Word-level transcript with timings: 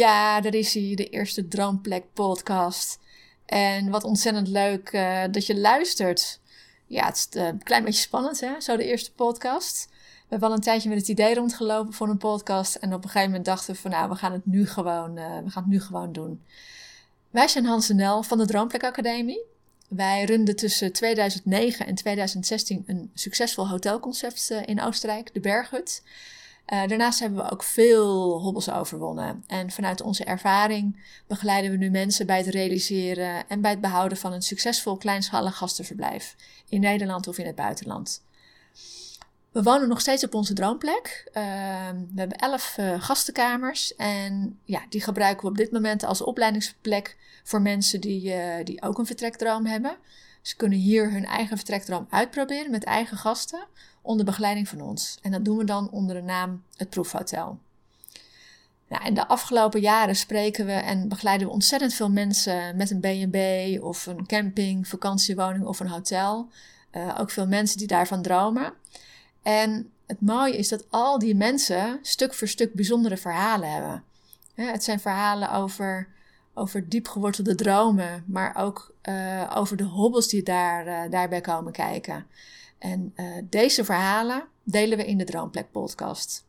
Ja, 0.00 0.40
daar 0.40 0.54
is 0.54 0.74
hij, 0.74 0.92
de 0.94 1.08
eerste 1.08 1.48
Droomplek 1.48 2.04
podcast. 2.12 2.98
En 3.46 3.90
wat 3.90 4.04
ontzettend 4.04 4.48
leuk 4.48 4.92
uh, 4.92 5.22
dat 5.30 5.46
je 5.46 5.58
luistert. 5.58 6.40
Ja, 6.86 7.06
het 7.06 7.16
is 7.16 7.40
uh, 7.40 7.46
een 7.46 7.62
klein 7.62 7.84
beetje 7.84 8.00
spannend, 8.00 8.40
hè? 8.40 8.60
Zo 8.60 8.76
de 8.76 8.84
eerste 8.84 9.12
podcast. 9.12 9.86
We 9.90 10.26
hebben 10.28 10.48
al 10.48 10.54
een 10.54 10.60
tijdje 10.60 10.88
met 10.88 10.98
het 10.98 11.08
idee 11.08 11.34
rondgelopen 11.34 11.92
voor 11.92 12.08
een 12.08 12.18
podcast. 12.18 12.74
En 12.74 12.94
op 12.94 13.02
een 13.02 13.08
gegeven 13.08 13.28
moment 13.28 13.44
dachten 13.44 13.74
we 13.74 13.80
van, 13.80 13.90
nou, 13.90 14.08
we 14.08 14.14
gaan 14.14 14.32
het 14.32 14.46
nu 14.46 14.66
gewoon, 14.66 15.18
uh, 15.18 15.38
we 15.44 15.50
gaan 15.50 15.62
het 15.62 15.72
nu 15.72 15.80
gewoon 15.80 16.12
doen. 16.12 16.42
Wij 17.30 17.48
zijn 17.48 17.64
Hans 17.64 17.88
en 17.88 17.96
Nel 17.96 18.22
van 18.22 18.38
de 18.38 18.46
Droomplek 18.46 18.84
Academie. 18.84 19.42
Wij 19.88 20.24
runden 20.24 20.56
tussen 20.56 20.92
2009 20.92 21.86
en 21.86 21.94
2016 21.94 22.82
een 22.86 23.10
succesvol 23.14 23.68
hotelconcept 23.68 24.50
in 24.64 24.80
Oostenrijk, 24.80 25.34
de 25.34 25.40
Berghut. 25.40 26.02
Uh, 26.72 26.86
daarnaast 26.86 27.20
hebben 27.20 27.44
we 27.44 27.50
ook 27.50 27.62
veel 27.62 28.38
hobbels 28.40 28.70
overwonnen. 28.70 29.44
En 29.46 29.70
vanuit 29.70 30.00
onze 30.00 30.24
ervaring 30.24 31.02
begeleiden 31.26 31.70
we 31.70 31.76
nu 31.76 31.90
mensen 31.90 32.26
bij 32.26 32.36
het 32.36 32.46
realiseren 32.46 33.48
en 33.48 33.60
bij 33.60 33.70
het 33.70 33.80
behouden 33.80 34.18
van 34.18 34.32
een 34.32 34.42
succesvol 34.42 34.96
kleinschalig 34.96 35.56
gastenverblijf 35.56 36.36
in 36.68 36.80
Nederland 36.80 37.28
of 37.28 37.38
in 37.38 37.46
het 37.46 37.54
buitenland. 37.54 38.22
We 39.52 39.62
wonen 39.62 39.88
nog 39.88 40.00
steeds 40.00 40.24
op 40.24 40.34
onze 40.34 40.52
droomplek. 40.52 41.24
Uh, 41.28 41.42
we 41.90 42.20
hebben 42.20 42.38
elf 42.38 42.76
uh, 42.80 43.02
gastenkamers 43.02 43.96
en 43.96 44.58
ja, 44.64 44.82
die 44.88 45.02
gebruiken 45.02 45.42
we 45.42 45.50
op 45.50 45.56
dit 45.56 45.72
moment 45.72 46.04
als 46.04 46.22
opleidingsplek 46.22 47.16
voor 47.44 47.62
mensen 47.62 48.00
die, 48.00 48.34
die 48.64 48.82
ook 48.82 48.98
een 48.98 49.06
vertrekdroom 49.06 49.66
hebben. 49.66 49.96
Ze 50.42 50.56
kunnen 50.56 50.78
hier 50.78 51.12
hun 51.12 51.24
eigen 51.24 51.56
vertrekdroom 51.56 52.06
uitproberen 52.10 52.70
met 52.70 52.84
eigen 52.84 53.16
gasten 53.16 53.66
onder 54.02 54.24
begeleiding 54.24 54.68
van 54.68 54.80
ons. 54.80 55.18
En 55.22 55.30
dat 55.30 55.44
doen 55.44 55.56
we 55.56 55.64
dan 55.64 55.90
onder 55.90 56.14
de 56.16 56.22
naam 56.22 56.62
het 56.76 56.90
Proefhotel. 56.90 57.58
Nou, 58.88 59.04
in 59.04 59.14
de 59.14 59.28
afgelopen 59.28 59.80
jaren 59.80 60.16
spreken 60.16 60.66
we 60.66 60.72
en 60.72 61.08
begeleiden 61.08 61.46
we 61.46 61.52
ontzettend 61.52 61.94
veel 61.94 62.10
mensen 62.10 62.76
met 62.76 62.90
een 62.90 63.00
B&B 63.00 63.36
of 63.84 64.06
een 64.06 64.26
camping, 64.26 64.88
vakantiewoning 64.88 65.64
of 65.64 65.80
een 65.80 65.88
hotel. 65.88 66.48
Uh, 66.92 67.16
ook 67.20 67.30
veel 67.30 67.46
mensen 67.46 67.78
die 67.78 67.86
daarvan 67.86 68.22
dromen. 68.22 68.72
En 69.42 69.90
het 70.06 70.20
mooie 70.20 70.56
is 70.56 70.68
dat 70.68 70.84
al 70.90 71.18
die 71.18 71.34
mensen 71.34 71.98
stuk 72.02 72.34
voor 72.34 72.48
stuk 72.48 72.74
bijzondere 72.74 73.16
verhalen 73.16 73.72
hebben. 73.72 74.04
het 74.54 74.84
zijn 74.84 75.00
verhalen 75.00 75.52
over, 75.52 76.08
over 76.54 76.88
diep 76.88 77.08
gewortelde 77.08 77.54
dromen, 77.54 78.24
maar 78.26 78.56
ook 78.56 78.94
uh, 79.08 79.52
over 79.54 79.76
de 79.76 79.84
hobbels 79.84 80.28
die 80.28 80.42
daar, 80.42 80.86
uh, 80.86 81.10
daarbij 81.10 81.40
komen 81.40 81.72
kijken. 81.72 82.26
En 82.80 83.12
uh, 83.16 83.26
deze 83.50 83.84
verhalen 83.84 84.44
delen 84.62 84.98
we 84.98 85.06
in 85.06 85.18
de 85.18 85.24
Droomplek 85.24 85.70
podcast. 85.70 86.44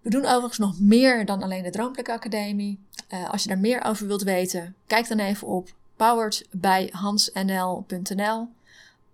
We 0.00 0.10
doen 0.10 0.24
overigens 0.24 0.58
nog 0.58 0.80
meer 0.80 1.24
dan 1.24 1.42
alleen 1.42 1.62
de 1.62 1.70
Droomplek 1.70 2.08
Academie. 2.08 2.78
Uh, 3.12 3.30
als 3.30 3.42
je 3.42 3.48
daar 3.48 3.58
meer 3.58 3.84
over 3.84 4.06
wilt 4.06 4.22
weten, 4.22 4.74
kijk 4.86 5.08
dan 5.08 5.18
even 5.18 5.46
op 5.46 5.74
poweredbyhansnl.nl 5.96 8.48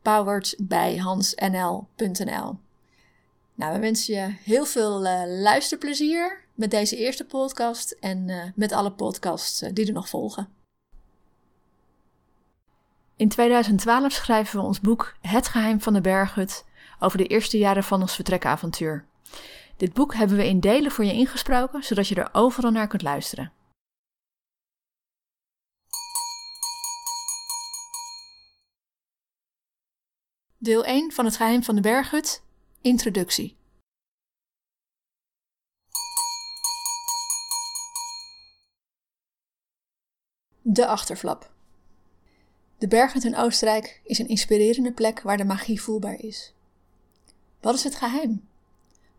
poweredbyhansnl.nl 0.02 2.58
Nou, 3.54 3.72
we 3.72 3.78
wensen 3.78 4.14
je 4.14 4.34
heel 4.44 4.64
veel 4.64 5.06
uh, 5.06 5.22
luisterplezier 5.26 6.44
met 6.54 6.70
deze 6.70 6.96
eerste 6.96 7.24
podcast 7.24 7.96
en 8.00 8.52
met 8.54 8.72
alle 8.72 8.92
podcasts 8.92 9.58
die 9.58 9.86
er 9.86 9.92
nog 9.92 10.08
volgen. 10.08 10.48
In 13.16 13.28
2012 13.28 14.12
schrijven 14.12 14.60
we 14.60 14.66
ons 14.66 14.80
boek 14.80 15.16
Het 15.20 15.48
geheim 15.48 15.80
van 15.80 15.92
de 15.92 16.00
berghut 16.00 16.64
over 16.98 17.18
de 17.18 17.26
eerste 17.26 17.58
jaren 17.58 17.84
van 17.84 18.00
ons 18.00 18.14
vertrekavontuur. 18.14 19.06
Dit 19.76 19.92
boek 19.92 20.14
hebben 20.14 20.36
we 20.36 20.48
in 20.48 20.60
delen 20.60 20.90
voor 20.90 21.04
je 21.04 21.12
ingesproken, 21.12 21.82
zodat 21.82 22.08
je 22.08 22.14
er 22.14 22.28
overal 22.32 22.70
naar 22.70 22.88
kunt 22.88 23.02
luisteren. 23.02 23.52
Deel 30.58 30.84
1 30.84 31.12
van 31.12 31.24
Het 31.24 31.36
geheim 31.36 31.62
van 31.62 31.74
de 31.74 31.80
berghut, 31.80 32.42
introductie. 32.80 33.56
De 40.62 40.86
achterflap. 40.86 41.52
De 42.78 42.88
berghut 42.88 43.24
in 43.24 43.36
Oostenrijk 43.36 44.00
is 44.04 44.18
een 44.18 44.28
inspirerende 44.28 44.92
plek 44.92 45.20
waar 45.20 45.36
de 45.36 45.44
magie 45.44 45.82
voelbaar 45.82 46.18
is. 46.18 46.55
Wat 47.66 47.74
is 47.74 47.84
het 47.84 47.94
geheim? 47.94 48.48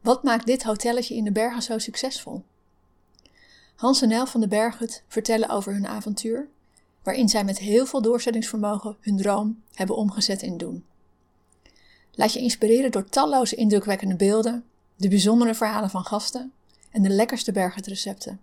Wat 0.01 0.23
maakt 0.23 0.45
dit 0.45 0.63
hotelletje 0.63 1.15
in 1.15 1.23
de 1.23 1.31
bergen 1.31 1.61
zo 1.61 1.77
succesvol? 1.77 2.43
Hans 3.75 4.01
en 4.01 4.09
Nel 4.09 4.27
van 4.27 4.41
de 4.41 4.47
Berghut 4.47 5.03
vertellen 5.07 5.49
over 5.49 5.73
hun 5.73 5.87
avontuur, 5.87 6.47
waarin 7.03 7.29
zij 7.29 7.43
met 7.43 7.57
heel 7.57 7.85
veel 7.85 8.01
doorzettingsvermogen 8.01 8.97
hun 8.99 9.17
droom 9.17 9.63
hebben 9.73 9.95
omgezet 9.95 10.41
in 10.41 10.57
doen. 10.57 10.85
Laat 12.11 12.33
je 12.33 12.39
inspireren 12.39 12.91
door 12.91 13.09
talloze 13.09 13.55
indrukwekkende 13.55 14.15
beelden, 14.15 14.65
de 14.95 15.07
bijzondere 15.07 15.55
verhalen 15.55 15.89
van 15.89 16.05
gasten 16.05 16.53
en 16.91 17.01
de 17.01 17.09
lekkerste 17.09 17.51
berghutrecepten. 17.51 18.41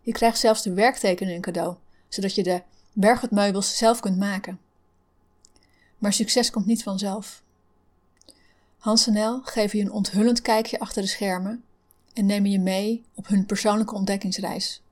Je 0.00 0.12
krijgt 0.12 0.38
zelfs 0.38 0.62
de 0.62 0.74
werktekeningen 0.74 1.40
cadeau, 1.40 1.76
zodat 2.08 2.34
je 2.34 2.42
de 2.42 2.62
berghutmeubels 2.92 3.76
zelf 3.76 4.00
kunt 4.00 4.18
maken. 4.18 4.60
Maar 5.98 6.12
succes 6.12 6.50
komt 6.50 6.66
niet 6.66 6.82
vanzelf. 6.82 7.42
Hans 8.80 9.06
en 9.06 9.12
Nel 9.12 9.40
geven 9.42 9.78
je 9.78 9.84
een 9.84 9.92
onthullend 9.92 10.42
kijkje 10.42 10.78
achter 10.78 11.02
de 11.02 11.08
schermen 11.08 11.64
en 12.12 12.26
nemen 12.26 12.50
je 12.50 12.58
mee 12.58 13.04
op 13.14 13.26
hun 13.28 13.46
persoonlijke 13.46 13.94
ontdekkingsreis. 13.94 14.82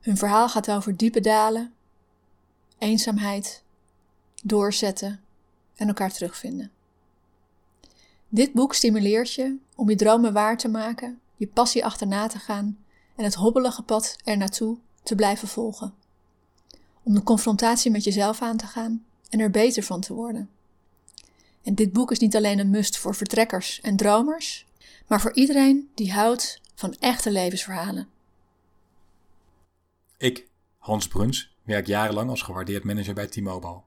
Hun 0.00 0.16
verhaal 0.16 0.48
gaat 0.48 0.70
over 0.70 0.96
diepe 0.96 1.20
dalen, 1.20 1.72
eenzaamheid, 2.78 3.62
doorzetten 4.42 5.20
en 5.76 5.88
elkaar 5.88 6.12
terugvinden. 6.12 6.70
Dit 8.28 8.52
boek 8.52 8.74
stimuleert 8.74 9.32
je 9.32 9.56
om 9.74 9.90
je 9.90 9.96
dromen 9.96 10.32
waar 10.32 10.58
te 10.58 10.68
maken, 10.68 11.20
je 11.36 11.46
passie 11.46 11.84
achterna 11.84 12.26
te 12.26 12.38
gaan 12.38 12.78
en 13.16 13.24
het 13.24 13.34
hobbelige 13.34 13.82
pad 13.82 14.16
er 14.24 14.36
naartoe 14.36 14.78
te 15.02 15.14
blijven 15.14 15.48
volgen. 15.48 15.94
Om 17.02 17.14
de 17.14 17.22
confrontatie 17.22 17.90
met 17.90 18.04
jezelf 18.04 18.42
aan 18.42 18.56
te 18.56 18.66
gaan 18.66 19.04
en 19.28 19.40
er 19.40 19.50
beter 19.50 19.82
van 19.82 20.00
te 20.00 20.14
worden. 20.14 20.50
En 21.62 21.74
dit 21.74 21.92
boek 21.92 22.10
is 22.10 22.18
niet 22.18 22.36
alleen 22.36 22.58
een 22.58 22.70
must 22.70 22.98
voor 22.98 23.14
vertrekkers 23.14 23.80
en 23.80 23.96
dromers, 23.96 24.66
maar 25.06 25.20
voor 25.20 25.34
iedereen 25.34 25.90
die 25.94 26.12
houdt 26.12 26.60
van 26.74 26.94
echte 26.98 27.30
levensverhalen. 27.30 28.08
Ik, 30.16 30.48
Hans 30.78 31.08
Bruns, 31.08 31.56
werk 31.62 31.86
jarenlang 31.86 32.30
als 32.30 32.42
gewaardeerd 32.42 32.84
manager 32.84 33.14
bij 33.14 33.26
T-Mobile. 33.26 33.82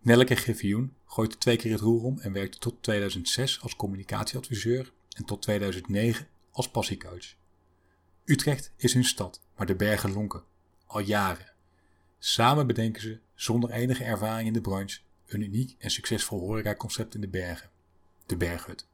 Nelleke 0.00 0.34
Griffioen 0.34 0.94
gooit 1.04 1.40
twee 1.40 1.56
keer 1.56 1.72
het 1.72 1.80
roer 1.80 2.02
om 2.02 2.18
en 2.18 2.32
werkte 2.32 2.58
tot 2.58 2.82
2006 2.82 3.60
als 3.62 3.76
communicatieadviseur 3.76 4.92
en 5.16 5.24
tot 5.24 5.42
2009 5.42 6.28
als 6.52 6.70
passiecoach. 6.70 7.34
Utrecht 8.24 8.72
is 8.76 8.92
hun 8.94 9.04
stad, 9.04 9.40
maar 9.56 9.66
de 9.66 9.76
bergen 9.76 10.12
lonken. 10.12 10.42
Al 10.86 11.00
jaren. 11.00 11.52
Samen 12.18 12.66
bedenken 12.66 13.02
ze, 13.02 13.18
zonder 13.34 13.70
enige 13.70 14.04
ervaring 14.04 14.46
in 14.46 14.52
de 14.52 14.60
branche, 14.60 15.00
een 15.26 15.42
uniek 15.42 15.76
en 15.78 15.90
succesvol 15.90 16.40
horecaconcept 16.40 17.14
in 17.14 17.20
de 17.20 17.28
bergen, 17.28 17.70
de 18.26 18.36
Berghut. 18.36 18.86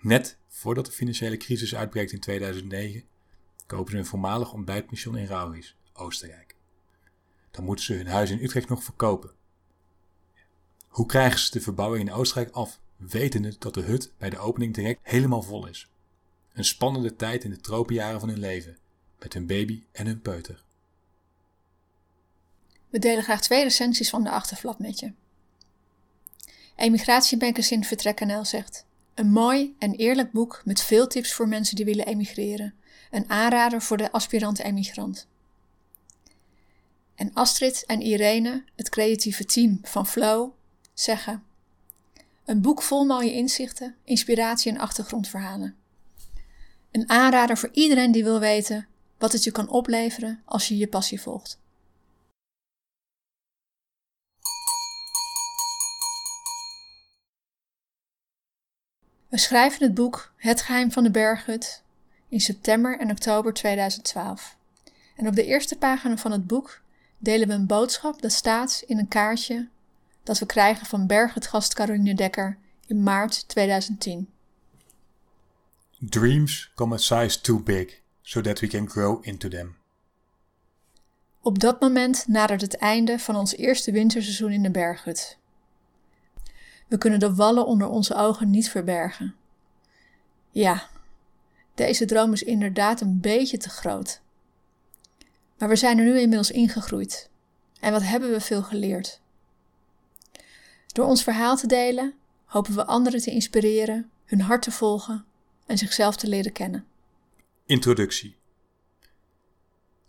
Net 0.00 0.36
voordat 0.48 0.86
de 0.86 0.92
financiële 0.92 1.36
crisis 1.36 1.74
uitbreekt 1.74 2.12
in 2.12 2.20
2009, 2.20 3.04
kopen 3.66 3.92
ze 3.92 3.98
een 3.98 4.06
voormalig 4.06 4.52
ontbijtmission 4.52 5.16
in 5.16 5.26
Rauwis, 5.26 5.76
Oostenrijk. 5.92 6.56
Dan 7.50 7.64
moeten 7.64 7.84
ze 7.84 7.94
hun 7.94 8.06
huis 8.06 8.30
in 8.30 8.42
Utrecht 8.42 8.68
nog 8.68 8.82
verkopen. 8.82 9.30
Hoe 10.88 11.06
krijgen 11.06 11.38
ze 11.38 11.50
de 11.50 11.60
verbouwing 11.60 12.08
in 12.08 12.14
Oostenrijk 12.14 12.54
af, 12.54 12.80
wetende 12.96 13.56
dat 13.58 13.74
de 13.74 13.80
hut 13.80 14.12
bij 14.18 14.30
de 14.30 14.38
opening 14.38 14.74
direct 14.74 15.00
helemaal 15.02 15.42
vol 15.42 15.66
is? 15.66 15.88
Een 16.52 16.64
spannende 16.64 17.16
tijd 17.16 17.44
in 17.44 17.50
de 17.50 17.60
tropenjaren 17.60 18.20
van 18.20 18.28
hun 18.28 18.38
leven, 18.38 18.78
met 19.18 19.32
hun 19.32 19.46
baby 19.46 19.82
en 19.92 20.06
hun 20.06 20.20
peuter. 20.20 20.64
We 22.88 22.98
delen 22.98 23.22
graag 23.22 23.40
twee 23.40 23.62
recensies 23.62 24.10
van 24.10 24.24
de 24.24 24.30
achterflap 24.30 24.78
met 24.78 24.98
je. 24.98 25.12
Emigratiebankers 26.78 27.70
in 27.70 27.84
Vertrek 27.84 28.20
NL 28.20 28.44
zegt: 28.44 28.84
Een 29.14 29.30
mooi 29.30 29.74
en 29.78 29.94
eerlijk 29.94 30.32
boek 30.32 30.62
met 30.64 30.80
veel 30.80 31.06
tips 31.06 31.32
voor 31.32 31.48
mensen 31.48 31.76
die 31.76 31.84
willen 31.84 32.06
emigreren. 32.06 32.74
Een 33.10 33.30
aanrader 33.30 33.82
voor 33.82 33.96
de 33.96 34.12
aspirant-emigrant. 34.12 35.26
En 37.14 37.30
Astrid 37.34 37.84
en 37.86 38.00
Irene, 38.00 38.64
het 38.76 38.88
creatieve 38.88 39.44
team 39.44 39.78
van 39.82 40.06
Flow, 40.06 40.50
zeggen: 40.94 41.42
Een 42.44 42.60
boek 42.60 42.82
vol 42.82 43.04
mooie 43.04 43.32
inzichten, 43.32 43.96
inspiratie 44.04 44.72
en 44.72 44.78
achtergrondverhalen. 44.78 45.76
Een 46.90 47.08
aanrader 47.08 47.58
voor 47.58 47.70
iedereen 47.72 48.12
die 48.12 48.24
wil 48.24 48.40
weten 48.40 48.86
wat 49.18 49.32
het 49.32 49.44
je 49.44 49.50
kan 49.50 49.68
opleveren 49.68 50.42
als 50.44 50.68
je 50.68 50.76
je 50.76 50.88
passie 50.88 51.20
volgt. 51.20 51.58
We 59.28 59.38
schrijven 59.38 59.82
het 59.82 59.94
boek 59.94 60.32
Het 60.36 60.62
geheim 60.62 60.92
van 60.92 61.02
de 61.02 61.10
berghut 61.10 61.82
in 62.28 62.40
september 62.40 62.98
en 62.98 63.10
oktober 63.10 63.52
2012. 63.52 64.56
En 65.16 65.26
op 65.26 65.34
de 65.34 65.44
eerste 65.44 65.76
pagina 65.76 66.16
van 66.16 66.32
het 66.32 66.46
boek 66.46 66.80
delen 67.18 67.48
we 67.48 67.54
een 67.54 67.66
boodschap 67.66 68.22
dat 68.22 68.32
staat 68.32 68.82
in 68.86 68.98
een 68.98 69.08
kaartje 69.08 69.68
dat 70.22 70.38
we 70.38 70.46
krijgen 70.46 70.86
van 70.86 71.06
berghutgast 71.06 71.74
Caroline 71.74 72.14
Dekker 72.14 72.58
in 72.86 73.02
maart 73.02 73.48
2010. 73.48 74.28
Dreams 75.98 76.70
come 76.74 76.94
a 76.94 76.98
size 76.98 77.40
too 77.40 77.60
big, 77.60 78.00
so 78.22 78.40
that 78.40 78.60
we 78.60 78.66
can 78.66 78.88
grow 78.90 79.26
into 79.26 79.48
them. 79.48 79.76
Op 81.40 81.58
dat 81.58 81.80
moment 81.80 82.28
nadert 82.28 82.60
het 82.60 82.76
einde 82.76 83.18
van 83.18 83.36
ons 83.36 83.56
eerste 83.56 83.92
winterseizoen 83.92 84.52
in 84.52 84.62
de 84.62 84.70
berghut. 84.70 85.38
We 86.88 86.98
kunnen 86.98 87.18
de 87.18 87.34
wallen 87.34 87.66
onder 87.66 87.88
onze 87.88 88.14
ogen 88.14 88.50
niet 88.50 88.70
verbergen. 88.70 89.34
Ja, 90.50 90.88
deze 91.74 92.04
droom 92.04 92.32
is 92.32 92.42
inderdaad 92.42 93.00
een 93.00 93.20
beetje 93.20 93.56
te 93.56 93.68
groot. 93.68 94.20
Maar 95.58 95.68
we 95.68 95.76
zijn 95.76 95.98
er 95.98 96.04
nu 96.04 96.18
inmiddels 96.18 96.50
ingegroeid. 96.50 97.30
En 97.80 97.92
wat 97.92 98.02
hebben 98.02 98.30
we 98.30 98.40
veel 98.40 98.62
geleerd? 98.62 99.20
Door 100.86 101.06
ons 101.06 101.22
verhaal 101.22 101.56
te 101.56 101.66
delen, 101.66 102.14
hopen 102.44 102.74
we 102.74 102.86
anderen 102.86 103.20
te 103.20 103.30
inspireren, 103.30 104.10
hun 104.24 104.40
hart 104.40 104.62
te 104.62 104.70
volgen 104.70 105.24
en 105.66 105.78
zichzelf 105.78 106.16
te 106.16 106.28
leren 106.28 106.52
kennen. 106.52 106.86
Introductie. 107.66 108.36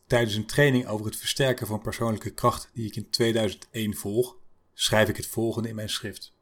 Tijdens 0.08 0.36
een 0.36 0.46
training 0.46 0.88
over 0.88 1.06
het 1.06 1.16
versterken 1.16 1.68
van 1.68 1.82
persoonlijke 1.82 2.34
kracht 2.34 2.70
die 2.74 2.86
ik 2.86 2.96
in 2.96 3.10
2001 3.10 3.96
volg, 3.96 4.36
schrijf 4.74 5.10
ik 5.10 5.18
het 5.18 5.28
volgende 5.28 5.70
in 5.70 5.76
mijn 5.76 5.90
schrift. 5.90 6.34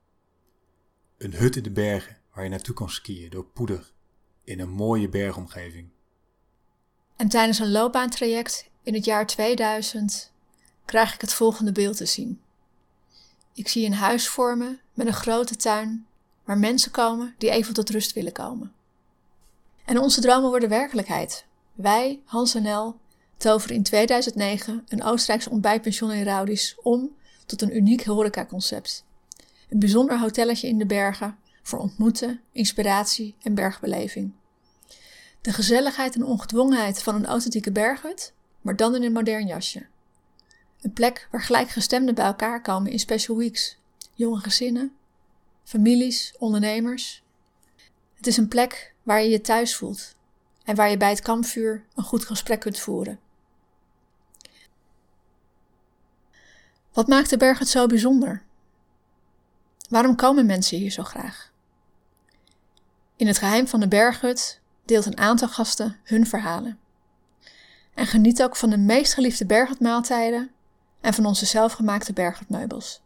Een 1.17 1.33
hut 1.33 1.55
in 1.55 1.63
de 1.63 1.71
bergen 1.71 2.17
waar 2.33 2.43
je 2.43 2.49
naartoe 2.49 2.75
kan 2.75 2.89
skiën 2.89 3.29
door 3.29 3.45
poeder 3.45 3.91
in 4.43 4.59
een 4.59 4.69
mooie 4.69 5.09
bergomgeving. 5.09 5.89
En 7.15 7.27
tijdens 7.27 7.59
een 7.59 7.71
loopbaantraject 7.71 8.69
in 8.83 8.93
het 8.93 9.05
jaar 9.05 9.27
2000 9.27 10.31
krijg 10.85 11.13
ik 11.13 11.21
het 11.21 11.33
volgende 11.33 11.71
beeld 11.71 11.97
te 11.97 12.05
zien. 12.05 12.41
Ik 13.53 13.67
zie 13.67 13.85
een 13.85 13.93
huis 13.93 14.27
vormen 14.27 14.79
met 14.93 15.07
een 15.07 15.13
grote 15.13 15.55
tuin 15.55 16.07
waar 16.43 16.57
mensen 16.57 16.91
komen 16.91 17.35
die 17.37 17.49
even 17.49 17.73
tot 17.73 17.89
rust 17.89 18.13
willen 18.13 18.33
komen. 18.33 18.73
En 19.85 19.99
onze 19.99 20.21
dromen 20.21 20.49
worden 20.49 20.69
werkelijkheid. 20.69 21.45
Wij, 21.73 22.21
Hans 22.25 22.55
en 22.55 22.65
El, 22.65 22.99
toveren 23.37 23.75
in 23.75 23.83
2009 23.83 24.85
een 24.87 25.03
Oostenrijkse 25.03 25.49
ontbijtpension 25.49 26.11
in 26.11 26.23
Raudis 26.23 26.75
om 26.81 27.15
tot 27.45 27.61
een 27.61 27.75
uniek 27.75 28.05
horecaconcept. 28.05 29.05
Een 29.69 29.79
bijzonder 29.79 30.19
hotelletje 30.19 30.67
in 30.67 30.77
de 30.77 30.85
bergen 30.85 31.37
voor 31.61 31.79
ontmoeten, 31.79 32.41
inspiratie 32.51 33.35
en 33.41 33.53
bergbeleving. 33.53 34.33
De 35.41 35.53
gezelligheid 35.53 36.15
en 36.15 36.23
ongedwongenheid 36.23 37.03
van 37.03 37.15
een 37.15 37.25
authentieke 37.25 37.71
berghut, 37.71 38.33
maar 38.61 38.75
dan 38.75 38.95
in 38.95 39.03
een 39.03 39.11
modern 39.11 39.47
jasje. 39.47 39.87
Een 40.81 40.93
plek 40.93 41.27
waar 41.31 41.41
gelijkgestemden 41.41 42.15
bij 42.15 42.25
elkaar 42.25 42.61
komen 42.61 42.91
in 42.91 42.99
special 42.99 43.37
weeks. 43.37 43.77
Jonge 44.13 44.39
gezinnen, 44.39 44.95
families, 45.63 46.35
ondernemers. 46.37 47.23
Het 48.13 48.27
is 48.27 48.37
een 48.37 48.47
plek 48.47 48.93
waar 49.03 49.21
je 49.21 49.29
je 49.29 49.41
thuis 49.41 49.75
voelt 49.75 50.15
en 50.63 50.75
waar 50.75 50.89
je 50.89 50.97
bij 50.97 51.09
het 51.09 51.21
kampvuur 51.21 51.85
een 51.95 52.03
goed 52.03 52.25
gesprek 52.25 52.59
kunt 52.59 52.79
voeren. 52.79 53.19
Wat 56.93 57.07
maakt 57.07 57.29
de 57.29 57.37
berg 57.37 57.59
het 57.59 57.67
zo 57.67 57.87
bijzonder? 57.87 58.46
Waarom 59.87 60.15
komen 60.15 60.45
mensen 60.45 60.77
hier 60.77 60.91
zo 60.91 61.03
graag? 61.03 61.51
In 63.15 63.27
het 63.27 63.37
geheim 63.37 63.67
van 63.67 63.79
de 63.79 63.87
berghut 63.87 64.61
deelt 64.85 65.05
een 65.05 65.17
aantal 65.17 65.47
gasten 65.47 65.99
hun 66.03 66.27
verhalen. 66.27 66.79
En 67.93 68.05
geniet 68.05 68.43
ook 68.43 68.55
van 68.55 68.69
de 68.69 68.77
meest 68.77 69.13
geliefde 69.13 69.45
berghutmaaltijden 69.45 70.51
en 71.01 71.13
van 71.13 71.25
onze 71.25 71.45
zelfgemaakte 71.45 72.13
berghutmeubels. 72.13 73.01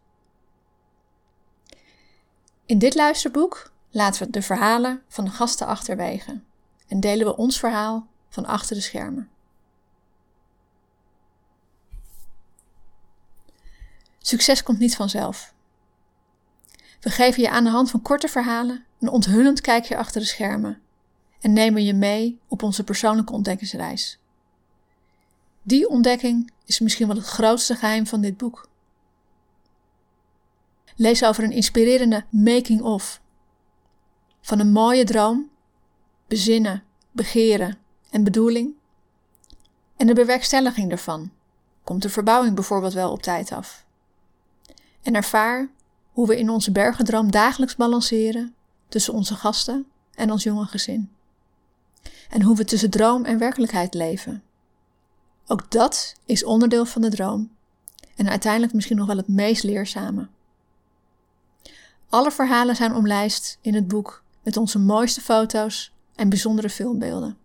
In 2.66 2.78
dit 2.78 2.94
luisterboek 2.94 3.72
laten 3.90 4.26
we 4.26 4.30
de 4.30 4.42
verhalen 4.42 5.02
van 5.08 5.24
de 5.24 5.30
gasten 5.30 5.66
achterwege 5.66 6.40
en 6.88 7.00
delen 7.00 7.26
we 7.26 7.36
ons 7.36 7.58
verhaal 7.58 8.06
van 8.28 8.46
achter 8.46 8.76
de 8.76 8.82
schermen. 8.82 9.30
Succes 14.18 14.62
komt 14.62 14.78
niet 14.78 14.96
vanzelf. 14.96 15.54
We 17.02 17.10
geven 17.10 17.42
je 17.42 17.50
aan 17.50 17.64
de 17.64 17.70
hand 17.70 17.90
van 17.90 18.02
korte 18.02 18.28
verhalen 18.28 18.84
een 19.00 19.08
onthullend 19.08 19.60
kijkje 19.60 19.96
achter 19.96 20.20
de 20.20 20.26
schermen 20.26 20.80
en 21.40 21.52
nemen 21.52 21.84
je 21.84 21.94
mee 21.94 22.40
op 22.48 22.62
onze 22.62 22.84
persoonlijke 22.84 23.32
ontdekkingsreis. 23.32 24.18
Die 25.62 25.88
ontdekking 25.88 26.50
is 26.64 26.80
misschien 26.80 27.06
wel 27.06 27.16
het 27.16 27.26
grootste 27.26 27.74
geheim 27.74 28.06
van 28.06 28.20
dit 28.20 28.36
boek. 28.36 28.68
Lees 30.96 31.24
over 31.24 31.44
een 31.44 31.52
inspirerende 31.52 32.24
making-of. 32.30 33.20
Van 34.40 34.58
een 34.58 34.72
mooie 34.72 35.04
droom, 35.04 35.50
bezinnen, 36.26 36.84
begeren 37.10 37.78
en 38.10 38.24
bedoeling. 38.24 38.74
En 39.96 40.06
de 40.06 40.14
bewerkstelliging 40.14 40.88
daarvan. 40.88 41.32
Komt 41.84 42.02
de 42.02 42.08
verbouwing 42.08 42.54
bijvoorbeeld 42.54 42.92
wel 42.92 43.10
op 43.10 43.22
tijd 43.22 43.52
af? 43.52 43.86
En 45.02 45.14
ervaar 45.14 45.70
hoe 46.12 46.26
we 46.26 46.38
in 46.38 46.50
onze 46.50 46.72
bergendroom 46.72 47.30
dagelijks 47.30 47.76
balanceren 47.76 48.54
tussen 48.88 49.14
onze 49.14 49.34
gasten 49.34 49.86
en 50.14 50.30
ons 50.30 50.42
jonge 50.42 50.64
gezin. 50.64 51.10
En 52.28 52.42
hoe 52.42 52.56
we 52.56 52.64
tussen 52.64 52.90
droom 52.90 53.24
en 53.24 53.38
werkelijkheid 53.38 53.94
leven. 53.94 54.42
Ook 55.46 55.70
dat 55.70 56.14
is 56.24 56.44
onderdeel 56.44 56.84
van 56.84 57.02
de 57.02 57.10
droom 57.10 57.50
en 58.16 58.28
uiteindelijk 58.28 58.72
misschien 58.72 58.96
nog 58.96 59.06
wel 59.06 59.16
het 59.16 59.28
meest 59.28 59.62
leerzame. 59.62 60.28
Alle 62.08 62.30
verhalen 62.30 62.76
zijn 62.76 62.94
omlijst 62.94 63.58
in 63.60 63.74
het 63.74 63.88
boek 63.88 64.22
met 64.42 64.56
onze 64.56 64.78
mooiste 64.78 65.20
foto's 65.20 65.92
en 66.14 66.28
bijzondere 66.28 66.70
filmbeelden. 66.70 67.36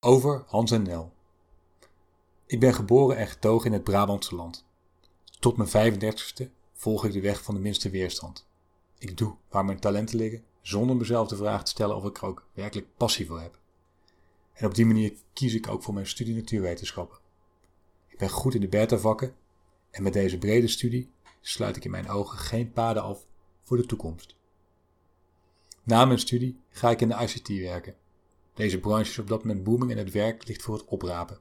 Over 0.00 0.44
Hans 0.46 0.70
en 0.70 0.82
Nel. 0.82 1.13
Ik 2.46 2.60
ben 2.60 2.74
geboren 2.74 3.16
en 3.16 3.26
getogen 3.26 3.66
in 3.66 3.72
het 3.72 3.84
Brabantse 3.84 4.34
land. 4.34 4.66
Tot 5.40 5.56
mijn 5.56 5.94
35ste 5.94 6.50
volg 6.72 7.04
ik 7.04 7.12
de 7.12 7.20
weg 7.20 7.42
van 7.42 7.54
de 7.54 7.60
minste 7.60 7.90
weerstand. 7.90 8.46
Ik 8.98 9.16
doe 9.16 9.34
waar 9.48 9.64
mijn 9.64 9.80
talenten 9.80 10.16
liggen, 10.16 10.44
zonder 10.60 10.96
mezelf 10.96 11.28
de 11.28 11.36
vraag 11.36 11.64
te 11.64 11.70
stellen 11.70 11.96
of 11.96 12.04
ik 12.04 12.16
er 12.16 12.26
ook 12.26 12.46
werkelijk 12.52 12.86
passie 12.96 13.26
voor 13.26 13.40
heb. 13.40 13.58
En 14.52 14.66
op 14.66 14.74
die 14.74 14.86
manier 14.86 15.12
kies 15.32 15.54
ik 15.54 15.68
ook 15.68 15.82
voor 15.82 15.94
mijn 15.94 16.06
studie 16.06 16.34
natuurwetenschappen. 16.34 17.18
Ik 18.08 18.18
ben 18.18 18.30
goed 18.30 18.54
in 18.54 18.60
de 18.60 18.68
beta-vakken 18.68 19.34
en 19.90 20.02
met 20.02 20.12
deze 20.12 20.38
brede 20.38 20.68
studie 20.68 21.10
sluit 21.40 21.76
ik 21.76 21.84
in 21.84 21.90
mijn 21.90 22.08
ogen 22.08 22.38
geen 22.38 22.72
paden 22.72 23.02
af 23.02 23.26
voor 23.62 23.76
de 23.76 23.86
toekomst. 23.86 24.36
Na 25.82 26.04
mijn 26.04 26.18
studie 26.18 26.60
ga 26.68 26.90
ik 26.90 27.00
in 27.00 27.08
de 27.08 27.14
ICT 27.14 27.48
werken. 27.48 27.96
Deze 28.54 28.80
branche 28.80 29.10
is 29.10 29.18
op 29.18 29.28
dat 29.28 29.44
moment 29.44 29.64
booming 29.64 29.90
en 29.90 29.98
het 29.98 30.10
werk 30.10 30.48
ligt 30.48 30.62
voor 30.62 30.74
het 30.74 30.84
oprapen. 30.84 31.38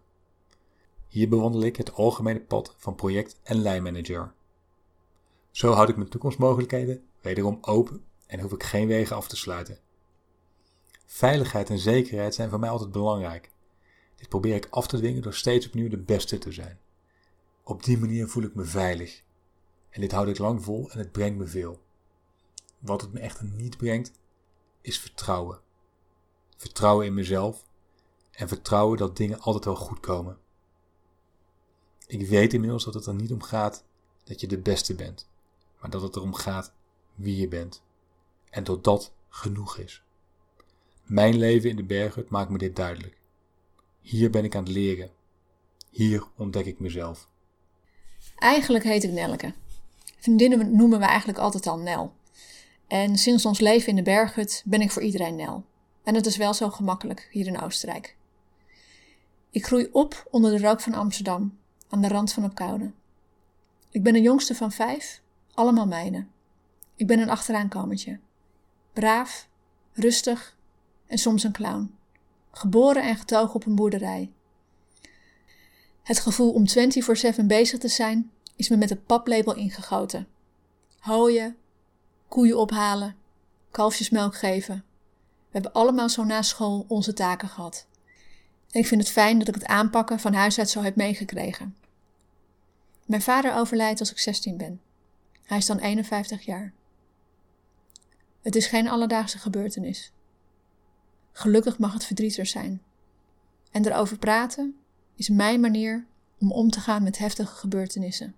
Hier 1.13 1.29
bewandel 1.29 1.61
ik 1.61 1.75
het 1.75 1.93
algemene 1.93 2.41
pad 2.41 2.75
van 2.77 2.95
project- 2.95 3.39
en 3.43 3.61
lijnmanager. 3.61 4.33
Zo 5.51 5.71
houd 5.71 5.89
ik 5.89 5.95
mijn 5.95 6.09
toekomstmogelijkheden 6.09 7.03
wederom 7.21 7.57
open 7.61 8.03
en 8.27 8.39
hoef 8.39 8.51
ik 8.51 8.63
geen 8.63 8.87
wegen 8.87 9.15
af 9.15 9.27
te 9.27 9.35
sluiten. 9.35 9.79
Veiligheid 11.05 11.69
en 11.69 11.79
zekerheid 11.79 12.35
zijn 12.35 12.49
voor 12.49 12.59
mij 12.59 12.69
altijd 12.69 12.91
belangrijk. 12.91 13.51
Dit 14.15 14.29
probeer 14.29 14.55
ik 14.55 14.67
af 14.69 14.87
te 14.87 14.97
dwingen 14.97 15.21
door 15.21 15.33
steeds 15.33 15.67
opnieuw 15.67 15.89
de 15.89 15.97
beste 15.97 16.37
te 16.37 16.51
zijn. 16.51 16.79
Op 17.63 17.83
die 17.83 17.97
manier 17.97 18.27
voel 18.27 18.43
ik 18.43 18.55
me 18.55 18.63
veilig. 18.63 19.23
En 19.89 20.01
dit 20.01 20.11
houd 20.11 20.27
ik 20.27 20.37
lang 20.37 20.63
vol 20.63 20.91
en 20.91 20.99
het 20.99 21.11
brengt 21.11 21.37
me 21.37 21.45
veel. 21.45 21.81
Wat 22.79 23.01
het 23.01 23.13
me 23.13 23.19
echter 23.19 23.45
niet 23.45 23.77
brengt, 23.77 24.11
is 24.81 24.99
vertrouwen. 24.99 25.59
Vertrouwen 26.57 27.05
in 27.05 27.13
mezelf 27.13 27.65
en 28.31 28.47
vertrouwen 28.47 28.97
dat 28.97 29.17
dingen 29.17 29.39
altijd 29.39 29.65
wel 29.65 29.75
goed 29.75 29.99
komen. 29.99 30.41
Ik 32.07 32.27
weet 32.27 32.53
inmiddels 32.53 32.83
dat 32.83 32.93
het 32.93 33.05
er 33.05 33.13
niet 33.13 33.31
om 33.31 33.41
gaat 33.41 33.83
dat 34.23 34.41
je 34.41 34.47
de 34.47 34.57
beste 34.57 34.95
bent, 34.95 35.29
maar 35.81 35.89
dat 35.89 36.01
het 36.01 36.15
erom 36.15 36.33
gaat 36.33 36.73
wie 37.15 37.37
je 37.37 37.47
bent. 37.47 37.81
En 38.49 38.63
dat 38.63 38.83
dat 38.83 39.13
genoeg 39.29 39.77
is. 39.77 40.03
Mijn 41.03 41.37
leven 41.37 41.69
in 41.69 41.75
de 41.75 41.83
berghut 41.83 42.29
maakt 42.29 42.49
me 42.49 42.57
dit 42.57 42.75
duidelijk. 42.75 43.17
Hier 44.01 44.29
ben 44.29 44.43
ik 44.43 44.55
aan 44.55 44.63
het 44.63 44.73
leren. 44.73 45.11
Hier 45.89 46.23
ontdek 46.37 46.65
ik 46.65 46.79
mezelf. 46.79 47.27
Eigenlijk 48.35 48.83
heet 48.83 49.03
ik 49.03 49.11
Nelleke. 49.11 49.53
Vriendinnen 50.17 50.75
noemen 50.75 50.99
we 50.99 51.05
eigenlijk 51.05 51.39
altijd 51.39 51.67
al 51.67 51.77
Nel. 51.77 52.13
En 52.87 53.17
sinds 53.17 53.45
ons 53.45 53.59
leven 53.59 53.89
in 53.89 53.95
de 53.95 54.01
berghut 54.01 54.63
ben 54.65 54.81
ik 54.81 54.91
voor 54.91 55.01
iedereen 55.01 55.35
Nel. 55.35 55.65
En 56.03 56.13
dat 56.13 56.25
is 56.25 56.37
wel 56.37 56.53
zo 56.53 56.69
gemakkelijk 56.69 57.27
hier 57.31 57.47
in 57.47 57.59
Oostenrijk. 57.59 58.15
Ik 59.49 59.65
groei 59.65 59.89
op 59.91 60.27
onder 60.31 60.51
de 60.51 60.67
rook 60.67 60.81
van 60.81 60.93
Amsterdam, 60.93 61.57
aan 61.93 62.01
de 62.01 62.07
rand 62.07 62.33
van 62.33 62.43
Opkoude. 62.43 62.91
Ik 63.89 64.03
ben 64.03 64.13
de 64.13 64.21
jongste 64.21 64.55
van 64.55 64.71
vijf, 64.71 65.21
allemaal 65.53 65.87
mijnen. 65.87 66.31
Ik 66.95 67.07
ben 67.07 67.19
een 67.19 67.29
achteraankometje. 67.29 68.19
Braaf, 68.93 69.47
rustig 69.91 70.57
en 71.07 71.17
soms 71.17 71.43
een 71.43 71.51
clown. 71.51 71.95
Geboren 72.51 73.03
en 73.03 73.15
getogen 73.15 73.55
op 73.55 73.65
een 73.65 73.75
boerderij. 73.75 74.31
Het 76.03 76.19
gevoel 76.19 76.51
om 76.51 76.65
24-7 77.41 77.45
bezig 77.45 77.79
te 77.79 77.87
zijn 77.87 78.31
is 78.55 78.69
me 78.69 78.77
met 78.77 78.91
een 78.91 79.03
paplabel 79.03 79.55
ingegoten. 79.55 80.27
Hooien, 80.99 81.57
koeien 82.27 82.57
ophalen, 82.57 83.15
kalfjesmelk 83.71 84.35
geven. 84.35 84.75
We 85.15 85.59
hebben 85.59 85.73
allemaal 85.73 86.09
zo 86.09 86.23
na 86.23 86.41
school 86.41 86.85
onze 86.87 87.13
taken 87.13 87.47
gehad. 87.47 87.87
En 88.71 88.79
ik 88.79 88.87
vind 88.87 89.01
het 89.01 89.11
fijn 89.11 89.39
dat 89.39 89.47
ik 89.47 89.55
het 89.55 89.65
aanpakken 89.65 90.19
van 90.19 90.33
huis 90.33 90.59
uit 90.59 90.69
zo 90.69 90.81
heb 90.81 90.95
meegekregen. 90.95 91.81
Mijn 93.05 93.21
vader 93.21 93.55
overlijdt 93.55 93.99
als 93.99 94.11
ik 94.11 94.19
16 94.19 94.57
ben. 94.57 94.81
Hij 95.43 95.57
is 95.57 95.65
dan 95.65 95.79
51 95.79 96.45
jaar. 96.45 96.73
Het 98.41 98.55
is 98.55 98.67
geen 98.67 98.87
alledaagse 98.87 99.37
gebeurtenis. 99.37 100.11
Gelukkig 101.31 101.77
mag 101.77 101.93
het 101.93 102.05
verdriet 102.05 102.37
er 102.37 102.45
zijn. 102.45 102.81
En 103.71 103.85
erover 103.85 104.17
praten 104.17 104.75
is 105.15 105.29
mijn 105.29 105.59
manier 105.59 106.05
om 106.39 106.51
om 106.51 106.69
te 106.69 106.79
gaan 106.79 107.03
met 107.03 107.17
heftige 107.17 107.55
gebeurtenissen. 107.55 108.35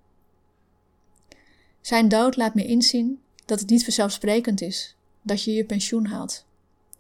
Zijn 1.82 2.08
dood 2.08 2.36
laat 2.36 2.56
me 2.56 2.66
inzien 2.66 3.22
dat 3.46 3.60
het 3.60 3.70
niet 3.70 3.84
vanzelfsprekend 3.84 4.62
is 4.62 4.96
dat 5.22 5.44
je 5.44 5.54
je 5.54 5.66
pensioen 5.66 6.06
haalt, 6.06 6.46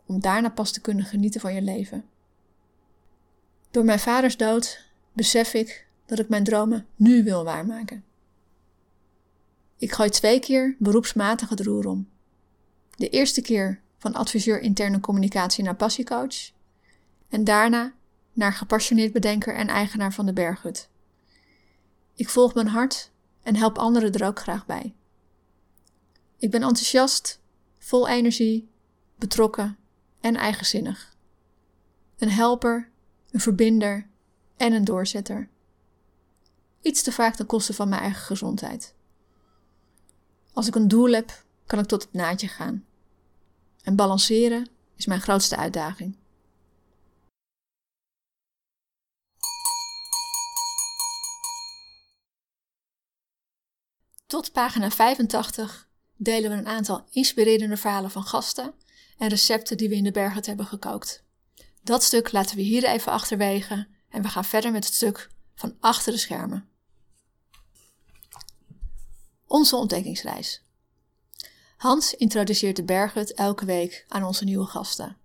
om 0.05 0.19
daarna 0.19 0.49
pas 0.49 0.71
te 0.71 0.81
kunnen 0.81 1.05
genieten 1.05 1.41
van 1.41 1.53
je 1.53 1.61
leven. 1.61 2.05
Door 3.71 3.85
mijn 3.85 3.99
vaders 3.99 4.37
dood 4.37 4.85
besef 5.13 5.53
ik 5.53 5.84
dat 6.05 6.19
ik 6.19 6.29
mijn 6.29 6.43
dromen 6.43 6.85
nu 6.95 7.23
wil 7.23 7.43
waarmaken. 7.43 8.03
Ik 9.77 9.91
gooi 9.91 10.09
twee 10.09 10.39
keer 10.39 10.75
beroepsmatig 10.79 11.49
het 11.49 11.59
roer 11.59 11.87
om. 11.87 12.09
De 12.95 13.09
eerste 13.09 13.41
keer 13.41 13.81
van 13.97 14.13
adviseur 14.13 14.59
interne 14.59 14.99
communicatie 14.99 15.63
naar 15.63 15.75
passiecoach 15.75 16.51
en 17.29 17.43
daarna 17.43 17.93
naar 18.33 18.53
gepassioneerd 18.53 19.13
bedenker 19.13 19.55
en 19.55 19.67
eigenaar 19.67 20.13
van 20.13 20.25
de 20.25 20.33
berghut. 20.33 20.89
Ik 22.13 22.29
volg 22.29 22.53
mijn 22.53 22.67
hart 22.67 23.11
en 23.43 23.55
help 23.55 23.77
anderen 23.77 24.13
er 24.13 24.27
ook 24.27 24.39
graag 24.39 24.65
bij. 24.65 24.93
Ik 26.37 26.51
ben 26.51 26.61
enthousiast, 26.61 27.39
vol 27.79 28.07
energie, 28.07 28.69
betrokken 29.17 29.77
en 30.21 30.35
eigenzinnig. 30.35 31.15
Een 32.17 32.29
helper, 32.29 32.89
een 33.31 33.39
verbinder 33.39 34.07
en 34.57 34.73
een 34.73 34.85
doorzetter. 34.85 35.49
Iets 36.85 37.01
te 37.01 37.11
vaak 37.11 37.35
ten 37.35 37.45
koste 37.45 37.73
van 37.73 37.89
mijn 37.89 38.01
eigen 38.01 38.21
gezondheid. 38.21 38.93
Als 40.53 40.67
ik 40.67 40.75
een 40.75 40.87
doel 40.87 41.11
heb, 41.11 41.43
kan 41.65 41.79
ik 41.79 41.85
tot 41.85 42.01
het 42.01 42.13
naadje 42.13 42.47
gaan. 42.47 42.85
En 43.81 43.95
balanceren 43.95 44.69
is 44.95 45.05
mijn 45.05 45.21
grootste 45.21 45.55
uitdaging. 45.55 46.17
Tot 54.25 54.51
pagina 54.51 54.91
85 54.91 55.89
delen 56.15 56.51
we 56.51 56.57
een 56.57 56.67
aantal 56.67 57.07
inspirerende 57.09 57.77
verhalen 57.77 58.11
van 58.11 58.23
gasten 58.23 58.73
en 59.17 59.27
recepten 59.27 59.77
die 59.77 59.89
we 59.89 59.95
in 59.95 60.03
de 60.03 60.11
berghut 60.11 60.45
hebben 60.45 60.65
gekookt. 60.65 61.23
Dat 61.83 62.03
stuk 62.03 62.31
laten 62.31 62.55
we 62.55 62.61
hier 62.61 62.83
even 62.83 63.11
achterwege 63.11 63.87
en 64.09 64.21
we 64.21 64.27
gaan 64.27 64.45
verder 64.45 64.71
met 64.71 64.85
het 64.85 64.93
stuk 64.93 65.29
van 65.55 65.77
achter 65.79 66.11
de 66.11 66.17
schermen. 66.19 66.73
Onze 69.47 69.75
ontdekkingsreis. 69.75 70.63
Hans 71.77 72.13
introduceert 72.13 72.75
de 72.75 72.83
berghut 72.83 73.33
elke 73.33 73.65
week 73.65 74.05
aan 74.07 74.23
onze 74.23 74.43
nieuwe 74.43 74.65
gasten. 74.65 75.17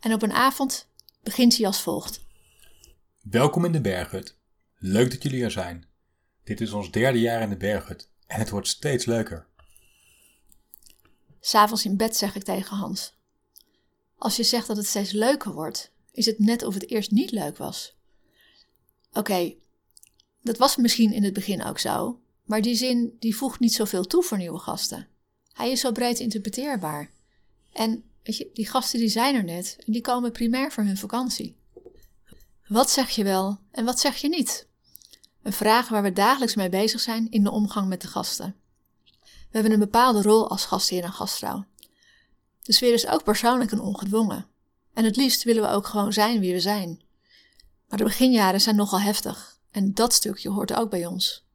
En 0.00 0.12
op 0.12 0.22
een 0.22 0.32
avond 0.32 0.88
begint 1.22 1.56
hij 1.56 1.66
als 1.66 1.80
volgt. 1.80 2.24
Welkom 3.20 3.64
in 3.64 3.72
de 3.72 3.80
berghut. 3.80 4.38
Leuk 4.76 5.10
dat 5.10 5.22
jullie 5.22 5.44
er 5.44 5.50
zijn. 5.50 5.88
Dit 6.44 6.60
is 6.60 6.72
ons 6.72 6.90
derde 6.90 7.20
jaar 7.20 7.42
in 7.42 7.48
de 7.48 7.56
berghut 7.56 8.10
en 8.26 8.38
het 8.38 8.50
wordt 8.50 8.68
steeds 8.68 9.04
leuker. 9.04 9.46
S'avonds 11.40 11.84
in 11.84 11.96
bed 11.96 12.16
zeg 12.16 12.34
ik 12.34 12.42
tegen 12.42 12.76
Hans. 12.76 13.18
Als 14.16 14.36
je 14.36 14.42
zegt 14.42 14.66
dat 14.66 14.76
het 14.76 14.86
steeds 14.86 15.12
leuker 15.12 15.52
wordt, 15.52 15.92
is 16.12 16.26
het 16.26 16.38
net 16.38 16.62
of 16.62 16.74
het 16.74 16.90
eerst 16.90 17.10
niet 17.10 17.30
leuk 17.30 17.56
was. 17.56 17.96
Oké, 19.12 19.54
dat 20.42 20.58
was 20.58 20.76
misschien 20.76 21.12
in 21.12 21.24
het 21.24 21.32
begin 21.32 21.64
ook 21.64 21.78
zo, 21.78 22.20
maar 22.50 22.62
die 22.62 22.74
zin 22.74 23.16
die 23.18 23.36
voegt 23.36 23.60
niet 23.60 23.74
zoveel 23.74 24.06
toe 24.06 24.22
voor 24.22 24.38
nieuwe 24.38 24.58
gasten. 24.58 25.08
Hij 25.52 25.70
is 25.70 25.80
zo 25.80 25.92
breed 25.92 26.18
interpreteerbaar. 26.18 27.10
En 27.72 28.04
weet 28.22 28.36
je, 28.36 28.50
die 28.52 28.68
gasten 28.68 28.98
die 28.98 29.08
zijn 29.08 29.34
er 29.34 29.44
net 29.44 29.76
en 29.86 29.92
die 29.92 30.00
komen 30.00 30.32
primair 30.32 30.72
voor 30.72 30.84
hun 30.84 30.96
vakantie. 30.96 31.56
Wat 32.66 32.90
zeg 32.90 33.10
je 33.10 33.24
wel 33.24 33.58
en 33.70 33.84
wat 33.84 34.00
zeg 34.00 34.16
je 34.16 34.28
niet? 34.28 34.66
Een 35.42 35.52
vraag 35.52 35.88
waar 35.88 36.02
we 36.02 36.12
dagelijks 36.12 36.54
mee 36.54 36.68
bezig 36.68 37.00
zijn 37.00 37.30
in 37.30 37.44
de 37.44 37.50
omgang 37.50 37.88
met 37.88 38.00
de 38.00 38.08
gasten. 38.08 38.56
We 39.22 39.48
hebben 39.50 39.72
een 39.72 39.78
bepaalde 39.78 40.22
rol 40.22 40.50
als 40.50 40.64
gastheer 40.64 41.04
en 41.04 41.12
gastvrouw. 41.12 41.64
De 42.62 42.72
sfeer 42.72 42.92
is 42.92 43.06
ook 43.06 43.24
persoonlijk 43.24 43.72
en 43.72 43.80
ongedwongen. 43.80 44.46
En 44.94 45.04
het 45.04 45.16
liefst 45.16 45.42
willen 45.42 45.62
we 45.62 45.68
ook 45.68 45.86
gewoon 45.86 46.12
zijn 46.12 46.40
wie 46.40 46.52
we 46.52 46.60
zijn. 46.60 47.02
Maar 47.88 47.98
de 47.98 48.04
beginjaren 48.04 48.60
zijn 48.60 48.76
nogal 48.76 49.00
heftig 49.00 49.58
en 49.70 49.94
dat 49.94 50.12
stukje 50.12 50.48
hoort 50.48 50.74
ook 50.74 50.90
bij 50.90 51.06
ons. 51.06 51.48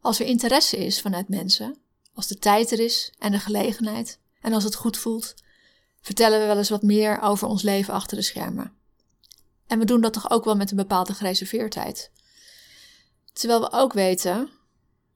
Als 0.00 0.20
er 0.20 0.26
interesse 0.26 0.76
is 0.76 1.00
vanuit 1.00 1.28
mensen, 1.28 1.78
als 2.14 2.26
de 2.26 2.38
tijd 2.38 2.70
er 2.70 2.80
is 2.80 3.12
en 3.18 3.32
de 3.32 3.38
gelegenheid 3.38 4.18
en 4.40 4.52
als 4.52 4.64
het 4.64 4.74
goed 4.74 4.96
voelt, 4.96 5.34
vertellen 6.00 6.40
we 6.40 6.46
wel 6.46 6.58
eens 6.58 6.68
wat 6.68 6.82
meer 6.82 7.20
over 7.20 7.48
ons 7.48 7.62
leven 7.62 7.94
achter 7.94 8.16
de 8.16 8.22
schermen. 8.22 8.72
En 9.66 9.78
we 9.78 9.84
doen 9.84 10.00
dat 10.00 10.12
toch 10.12 10.30
ook 10.30 10.44
wel 10.44 10.56
met 10.56 10.70
een 10.70 10.76
bepaalde 10.76 11.14
gereserveerdheid. 11.14 12.10
Terwijl 13.32 13.60
we 13.60 13.72
ook 13.72 13.92
weten 13.92 14.50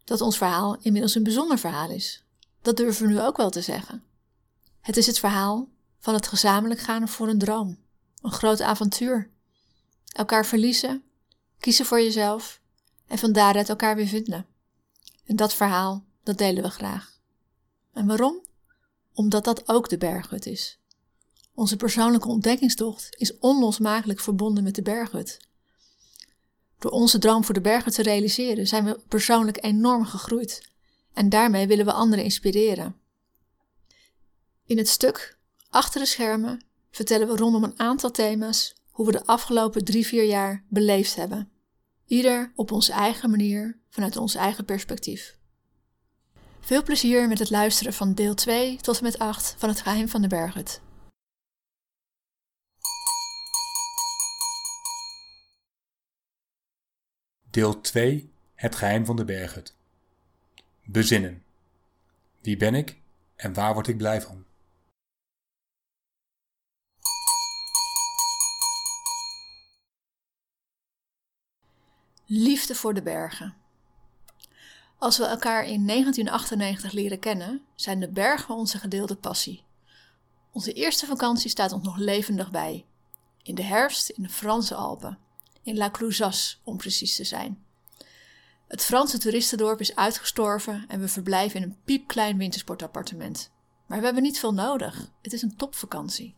dat 0.05 0.21
ons 0.21 0.37
verhaal 0.37 0.77
inmiddels 0.81 1.15
een 1.15 1.23
bijzonder 1.23 1.59
verhaal 1.59 1.91
is. 1.91 2.25
Dat 2.63 2.77
durven 2.77 3.07
we 3.07 3.13
nu 3.13 3.21
ook 3.21 3.37
wel 3.37 3.51
te 3.51 3.61
zeggen. 3.61 4.05
Het 4.81 4.97
is 4.97 5.07
het 5.07 5.19
verhaal 5.19 5.69
van 5.99 6.15
het 6.15 6.27
gezamenlijk 6.27 6.81
gaan 6.81 7.09
voor 7.09 7.29
een 7.29 7.39
droom, 7.39 7.79
een 8.21 8.33
groot 8.33 8.61
avontuur. 8.61 9.31
Elkaar 10.07 10.47
verliezen, 10.47 11.03
kiezen 11.59 11.87
voor 11.87 12.01
jezelf 12.01 12.61
en 13.07 13.19
van 13.19 13.33
daaruit 13.33 13.69
elkaar 13.69 13.97
weer 13.97 14.07
vinden. 14.07 14.47
En 15.25 15.37
dat 15.37 15.55
verhaal, 15.55 16.05
dat 16.23 16.39
delen 16.39 16.63
we 16.63 16.71
graag. 16.71 17.21
En 17.93 18.07
waarom? 18.07 18.45
Omdat 19.13 19.45
dat 19.45 19.69
ook 19.69 19.89
de 19.89 19.99
berghut 19.99 20.47
is. 20.47 20.79
Onze 21.55 21.77
persoonlijke 21.77 22.29
ontdekkingstocht 22.29 23.17
is 23.17 23.39
onlosmakelijk 23.39 24.21
verbonden 24.21 24.65
met 24.65 24.75
de 24.75 24.83
berghut. 24.83 25.39
Door 26.79 26.91
onze 26.91 27.19
droom 27.19 27.45
voor 27.45 27.55
de 27.55 27.61
bergen 27.61 27.93
te 27.93 28.03
realiseren 28.03 28.67
zijn 28.67 28.85
we 28.85 29.01
persoonlijk 29.09 29.65
enorm 29.65 30.05
gegroeid. 30.05 30.71
En 31.13 31.29
daarmee 31.29 31.67
willen 31.67 31.85
we 31.85 31.93
anderen 31.93 32.25
inspireren. 32.25 32.97
In 34.65 34.79
het 34.79 34.89
stuk 34.89 35.41
Achter 35.73 36.01
de 36.01 36.07
schermen 36.07 36.65
vertellen 36.91 37.29
we 37.29 37.37
rondom 37.37 37.65
een 37.65 37.79
aantal 37.79 38.11
thema's 38.11 38.75
hoe 38.91 39.07
we 39.07 39.13
de 39.13 39.27
afgelopen 39.27 39.85
drie, 39.85 40.07
vier 40.07 40.25
jaar 40.25 40.65
beleefd 40.69 41.15
hebben. 41.15 41.52
Ieder 42.13 42.53
op 42.55 42.71
onze 42.71 42.93
eigen 42.93 43.31
manier, 43.31 43.79
vanuit 43.89 44.17
ons 44.17 44.35
eigen 44.35 44.65
perspectief. 44.65 45.39
Veel 46.61 46.83
plezier 46.83 47.29
met 47.29 47.39
het 47.39 47.51
luisteren 47.51 47.93
van 47.93 48.15
deel 48.15 48.35
2 48.35 48.77
tot 48.77 48.97
en 48.97 49.03
met 49.03 49.19
8 49.19 49.55
van 49.59 49.69
Het 49.69 49.81
Geheim 49.81 50.09
van 50.09 50.23
de 50.23 50.29
Berghut. 50.29 50.81
Deel 57.51 57.81
2 57.81 58.33
Het 58.55 58.75
geheim 58.75 59.05
van 59.05 59.17
de 59.17 59.25
berghut. 59.25 59.77
Bezinnen. 60.85 61.43
Wie 62.41 62.57
ben 62.57 62.75
ik 62.75 63.01
en 63.37 63.53
waar 63.53 63.75
word 63.75 63.89
ik 63.89 63.97
blij 63.97 64.21
van? 64.23 64.45
Liefde 72.35 72.75
voor 72.75 72.95
de 72.95 73.03
bergen. 73.03 73.55
Als 74.99 75.19
we 75.19 75.25
elkaar 75.25 75.65
in 75.65 75.87
1998 75.87 76.93
leren 76.93 77.19
kennen, 77.19 77.63
zijn 77.75 78.01
de 78.01 78.09
bergen 78.09 78.55
onze 78.55 78.79
gedeelde 78.79 79.17
passie. 79.17 79.65
Onze 80.53 80.73
eerste 80.73 81.07
vakantie 81.07 81.51
staat 81.51 81.73
ons 81.73 81.85
nog 81.85 81.97
levendig 81.97 82.51
bij. 82.51 82.87
In 83.43 83.55
de 83.55 83.63
herfst 83.63 84.09
in 84.09 84.23
de 84.23 84.29
Franse 84.29 84.75
Alpen. 84.75 85.19
In 85.63 85.77
La 85.77 85.91
Clouzas, 85.91 86.61
om 86.65 86.77
precies 86.77 87.17
te 87.17 87.25
zijn. 87.25 87.65
Het 88.69 88.83
Franse 88.83 89.19
toeristendorp 89.19 89.81
is 89.81 89.97
uitgestorven 89.97 90.85
en 90.89 91.01
we 91.01 91.09
verblijven 91.09 91.61
in 91.61 91.69
een 91.69 91.79
piepklein 91.85 92.39
wintersportappartement. 92.39 93.51
Maar 93.87 93.99
we 93.99 94.05
hebben 94.05 94.23
niet 94.23 94.39
veel 94.39 94.55
nodig. 94.55 95.11
Het 95.23 95.33
is 95.33 95.43
een 95.43 95.57
topvakantie. 95.57 96.35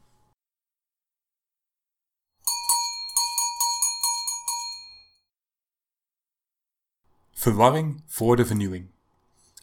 Verwarring 7.45 8.03
voor 8.07 8.37
de 8.37 8.47
vernieuwing. 8.47 8.87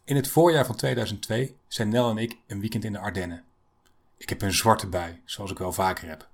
In 0.03 0.15
het 0.15 0.27
voorjaar 0.27 0.65
van 0.65 0.75
2002 0.75 1.55
zijn 1.67 1.89
Nel 1.89 2.09
en 2.09 2.17
ik 2.17 2.37
een 2.47 2.59
weekend 2.59 2.83
in 2.83 2.91
de 2.91 2.99
Ardennen. 2.99 3.43
Ik 4.17 4.29
heb 4.29 4.41
een 4.41 4.53
zwarte 4.53 4.87
bui, 4.87 5.21
zoals 5.25 5.51
ik 5.51 5.57
wel 5.57 5.73
vaker 5.73 6.07
heb. 6.07 6.29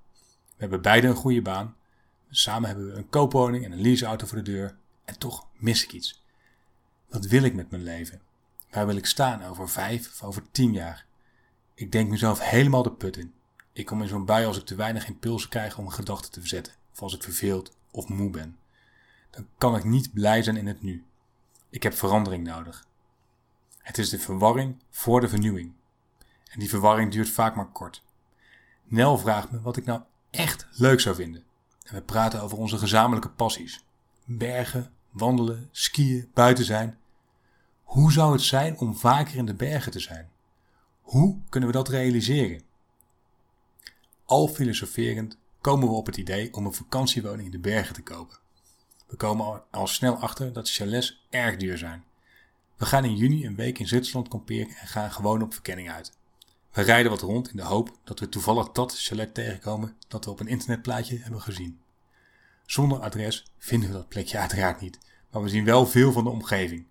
We 0.46 0.56
hebben 0.56 0.82
beide 0.82 1.06
een 1.06 1.14
goede 1.14 1.42
baan. 1.42 1.76
Samen 2.30 2.68
hebben 2.68 2.86
we 2.86 2.92
een 2.92 3.08
koopwoning 3.08 3.64
en 3.64 3.72
een 3.72 3.80
leaseauto 3.80 4.26
voor 4.26 4.38
de 4.38 4.50
deur. 4.50 4.76
En 5.04 5.18
toch 5.18 5.46
mis 5.52 5.84
ik 5.84 5.92
iets. 5.92 6.24
Wat 7.08 7.26
wil 7.26 7.42
ik 7.42 7.54
met 7.54 7.70
mijn 7.70 7.82
leven? 7.82 8.20
Waar 8.70 8.86
wil 8.86 8.96
ik 8.96 9.06
staan 9.06 9.44
over 9.44 9.68
vijf 9.68 10.12
of 10.12 10.22
over 10.22 10.42
tien 10.50 10.72
jaar? 10.72 11.06
Ik 11.74 11.92
denk 11.92 12.10
mezelf 12.10 12.40
helemaal 12.40 12.82
de 12.82 12.92
put 12.92 13.16
in. 13.16 13.34
Ik 13.72 13.86
kom 13.86 14.02
in 14.02 14.08
zo'n 14.08 14.24
bui 14.24 14.46
als 14.46 14.58
ik 14.58 14.64
te 14.64 14.74
weinig 14.74 15.06
impulsen 15.06 15.50
krijg 15.50 15.78
om 15.78 15.84
een 15.84 15.92
gedachte 15.92 16.30
te 16.30 16.40
verzetten. 16.40 16.72
Of 16.92 17.02
als 17.02 17.14
ik 17.14 17.22
verveeld 17.22 17.76
of 17.90 18.08
moe 18.08 18.30
ben. 18.30 18.58
Dan 19.30 19.46
kan 19.58 19.76
ik 19.76 19.84
niet 19.84 20.12
blij 20.12 20.42
zijn 20.42 20.56
in 20.56 20.66
het 20.66 20.82
nu. 20.82 21.06
Ik 21.70 21.82
heb 21.82 21.94
verandering 21.94 22.46
nodig. 22.46 22.86
Het 23.78 23.98
is 23.98 24.08
de 24.08 24.18
verwarring 24.18 24.82
voor 24.90 25.20
de 25.20 25.28
vernieuwing. 25.28 25.72
En 26.50 26.58
die 26.58 26.68
verwarring 26.68 27.12
duurt 27.12 27.28
vaak 27.28 27.54
maar 27.54 27.72
kort. 27.72 28.02
Nel 28.84 29.18
vraagt 29.18 29.50
me 29.50 29.60
wat 29.60 29.76
ik 29.76 29.84
nou 29.84 30.00
echt 30.30 30.66
leuk 30.70 31.00
zou 31.00 31.14
vinden. 31.14 31.44
En 31.82 31.94
we 31.94 32.02
praten 32.02 32.42
over 32.42 32.58
onze 32.58 32.78
gezamenlijke 32.78 33.30
passies. 33.30 33.84
Bergen, 34.24 34.92
wandelen, 35.10 35.68
skiën, 35.72 36.30
buiten 36.34 36.64
zijn. 36.64 36.98
Hoe 37.82 38.12
zou 38.12 38.32
het 38.32 38.42
zijn 38.42 38.78
om 38.78 38.96
vaker 38.96 39.36
in 39.36 39.46
de 39.46 39.54
bergen 39.54 39.92
te 39.92 40.00
zijn? 40.00 40.30
Hoe 41.00 41.38
kunnen 41.48 41.68
we 41.68 41.74
dat 41.74 41.88
realiseren? 41.88 42.62
Al 44.24 44.48
filosoferend 44.48 45.36
komen 45.60 45.88
we 45.88 45.94
op 45.94 46.06
het 46.06 46.16
idee 46.16 46.54
om 46.54 46.66
een 46.66 46.72
vakantiewoning 46.72 47.44
in 47.44 47.50
de 47.50 47.58
bergen 47.58 47.94
te 47.94 48.02
kopen. 48.02 48.38
We 49.08 49.16
komen 49.16 49.62
al 49.70 49.86
snel 49.86 50.14
achter 50.14 50.52
dat 50.52 50.70
chalets 50.70 51.26
erg 51.30 51.56
duur 51.56 51.78
zijn. 51.78 52.04
We 52.76 52.86
gaan 52.86 53.04
in 53.04 53.16
juni 53.16 53.46
een 53.46 53.56
week 53.56 53.78
in 53.78 53.88
Zwitserland 53.88 54.28
kamperen 54.28 54.76
en 54.76 54.86
gaan 54.86 55.12
gewoon 55.12 55.42
op 55.42 55.52
verkenning 55.52 55.90
uit. 55.90 56.12
We 56.72 56.82
rijden 56.82 57.10
wat 57.10 57.20
rond 57.20 57.50
in 57.50 57.56
de 57.56 57.62
hoop 57.62 57.98
dat 58.04 58.20
we 58.20 58.28
toevallig 58.28 58.72
dat 58.72 58.98
chalet 58.98 59.34
tegenkomen 59.34 59.96
dat 60.08 60.24
we 60.24 60.30
op 60.30 60.40
een 60.40 60.48
internetplaatje 60.48 61.18
hebben 61.18 61.40
gezien. 61.40 61.80
Zonder 62.66 62.98
adres 62.98 63.44
vinden 63.58 63.88
we 63.88 63.94
dat 63.94 64.08
plekje 64.08 64.38
uiteraard 64.38 64.80
niet, 64.80 64.98
maar 65.30 65.42
we 65.42 65.48
zien 65.48 65.64
wel 65.64 65.86
veel 65.86 66.12
van 66.12 66.24
de 66.24 66.30
omgeving. 66.30 66.86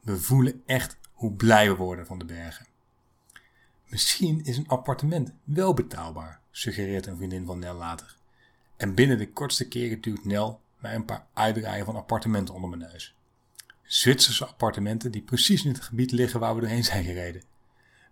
We 0.00 0.18
voelen 0.18 0.62
echt 0.66 0.96
hoe 1.12 1.32
blij 1.32 1.68
we 1.68 1.76
worden 1.76 2.06
van 2.06 2.18
de 2.18 2.24
bergen. 2.24 2.66
Misschien 3.86 4.44
is 4.44 4.56
een 4.56 4.68
appartement 4.68 5.32
wel 5.44 5.74
betaalbaar, 5.74 6.40
suggereert 6.50 7.06
een 7.06 7.16
vriendin 7.16 7.46
van 7.46 7.58
Nel 7.58 7.74
later. 7.74 8.16
En 8.76 8.94
binnen 8.94 9.18
de 9.18 9.32
kortste 9.32 9.68
keren 9.68 10.00
duwt 10.00 10.24
Nel 10.24 10.60
mij 10.84 10.94
een 10.94 11.04
paar 11.04 11.26
uitdraaien 11.34 11.84
van 11.84 11.96
appartementen 11.96 12.54
onder 12.54 12.70
mijn 12.70 12.90
neus. 12.90 13.14
Zwitserse 13.82 14.46
appartementen 14.46 15.10
die 15.10 15.22
precies 15.22 15.64
in 15.64 15.72
het 15.72 15.82
gebied 15.82 16.12
liggen 16.12 16.40
waar 16.40 16.54
we 16.54 16.60
doorheen 16.60 16.84
zijn 16.84 17.04
gereden. 17.04 17.42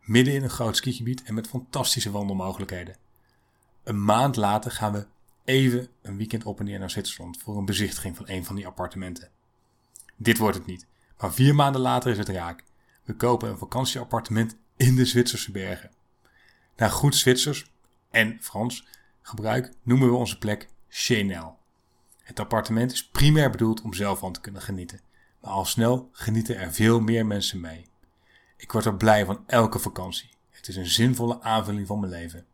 Midden 0.00 0.34
in 0.34 0.42
een 0.42 0.50
groot 0.50 0.76
skigebied 0.76 1.22
en 1.22 1.34
met 1.34 1.48
fantastische 1.48 2.10
wandelmogelijkheden. 2.10 2.96
Een 3.84 4.04
maand 4.04 4.36
later 4.36 4.70
gaan 4.70 4.92
we 4.92 5.06
even 5.44 5.88
een 6.02 6.16
weekend 6.16 6.44
op 6.44 6.58
en 6.58 6.64
neer 6.64 6.78
naar 6.78 6.90
Zwitserland 6.90 7.38
voor 7.42 7.56
een 7.56 7.64
bezichtiging 7.64 8.16
van 8.16 8.28
een 8.28 8.44
van 8.44 8.56
die 8.56 8.66
appartementen. 8.66 9.30
Dit 10.16 10.38
wordt 10.38 10.56
het 10.56 10.66
niet, 10.66 10.86
maar 11.18 11.32
vier 11.32 11.54
maanden 11.54 11.80
later 11.80 12.10
is 12.10 12.18
het 12.18 12.28
raak. 12.28 12.64
We 13.04 13.14
kopen 13.14 13.50
een 13.50 13.58
vakantieappartement 13.58 14.56
in 14.76 14.96
de 14.96 15.04
Zwitserse 15.04 15.50
bergen. 15.50 15.90
Naar 16.76 16.90
goed 16.90 17.14
Zwitsers 17.14 17.66
en 18.10 18.38
Frans 18.40 18.86
gebruik 19.22 19.72
noemen 19.82 20.08
we 20.08 20.14
onze 20.14 20.38
plek 20.38 20.68
Chenel. 20.88 21.60
Het 22.32 22.40
appartement 22.40 22.92
is 22.92 23.08
primair 23.08 23.50
bedoeld 23.50 23.82
om 23.82 23.94
zelf 23.94 24.18
van 24.18 24.32
te 24.32 24.40
kunnen 24.40 24.62
genieten, 24.62 25.00
maar 25.40 25.50
al 25.50 25.64
snel 25.64 26.08
genieten 26.12 26.58
er 26.58 26.72
veel 26.72 27.00
meer 27.00 27.26
mensen 27.26 27.60
mee. 27.60 27.90
Ik 28.56 28.72
word 28.72 28.84
er 28.84 28.96
blij 28.96 29.24
van 29.24 29.44
elke 29.46 29.78
vakantie. 29.78 30.30
Het 30.50 30.68
is 30.68 30.76
een 30.76 30.86
zinvolle 30.86 31.40
aanvulling 31.40 31.86
van 31.86 32.00
mijn 32.00 32.12
leven. 32.12 32.46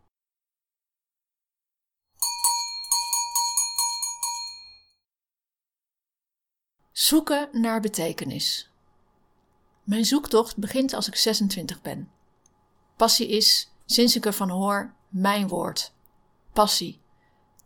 Zoeken 6.92 7.48
naar 7.52 7.80
betekenis. 7.80 8.70
Mijn 9.84 10.04
zoektocht 10.04 10.56
begint 10.56 10.92
als 10.92 11.08
ik 11.08 11.16
26 11.16 11.82
ben. 11.82 12.10
Passie 12.96 13.28
is, 13.28 13.72
sinds 13.86 14.16
ik 14.16 14.26
ervan 14.26 14.50
hoor, 14.50 14.94
mijn 15.08 15.48
woord. 15.48 15.92
Passie. 16.52 17.00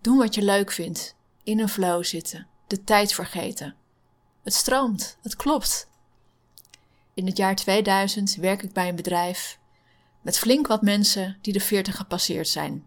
Doen 0.01 0.16
wat 0.16 0.35
je 0.35 0.42
leuk 0.42 0.72
vindt. 0.72 1.20
In 1.43 1.59
een 1.59 1.69
flow 1.69 2.05
zitten. 2.05 2.47
De 2.67 2.85
tijd 2.85 3.15
vergeten. 3.15 3.75
Het 4.43 4.55
stroomt. 4.55 5.19
Het 5.23 5.37
klopt. 5.37 5.89
In 7.15 7.27
het 7.27 7.37
jaar 7.37 7.55
2000 7.55 8.35
werk 8.35 8.63
ik 8.63 8.73
bij 8.73 8.89
een 8.89 8.97
bedrijf 8.97 9.61
met 10.21 10.39
flink 10.39 10.67
wat 10.67 10.83
mensen 10.83 11.39
die 11.41 11.53
de 11.53 11.61
40 11.61 11.97
gepasseerd 11.97 12.49
zijn. 12.49 12.87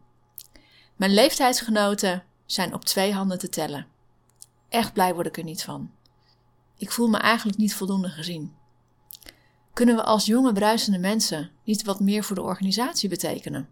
Mijn 0.96 1.14
leeftijdsgenoten 1.14 2.24
zijn 2.46 2.74
op 2.74 2.86
twee 2.86 3.14
handen 3.14 3.40
te 3.40 3.50
tellen. 3.50 3.88
Echt 4.70 4.94
blij 4.94 5.14
word 5.14 5.28
ik 5.28 5.38
er 5.38 5.44
niet 5.44 5.64
van. 5.64 5.92
Ik 6.78 6.92
voel 6.92 7.08
me 7.08 7.18
eigenlijk 7.18 7.58
niet 7.58 7.76
voldoende 7.76 8.10
gezien. 8.10 8.56
Kunnen 9.74 9.96
we 9.96 10.04
als 10.04 10.26
jonge 10.26 10.54
bruisende 10.54 11.00
mensen 11.00 11.52
niet 11.64 11.84
wat 11.84 12.00
meer 12.00 12.24
voor 12.24 12.36
de 12.36 12.42
organisatie 12.42 13.10
betekenen? 13.10 13.70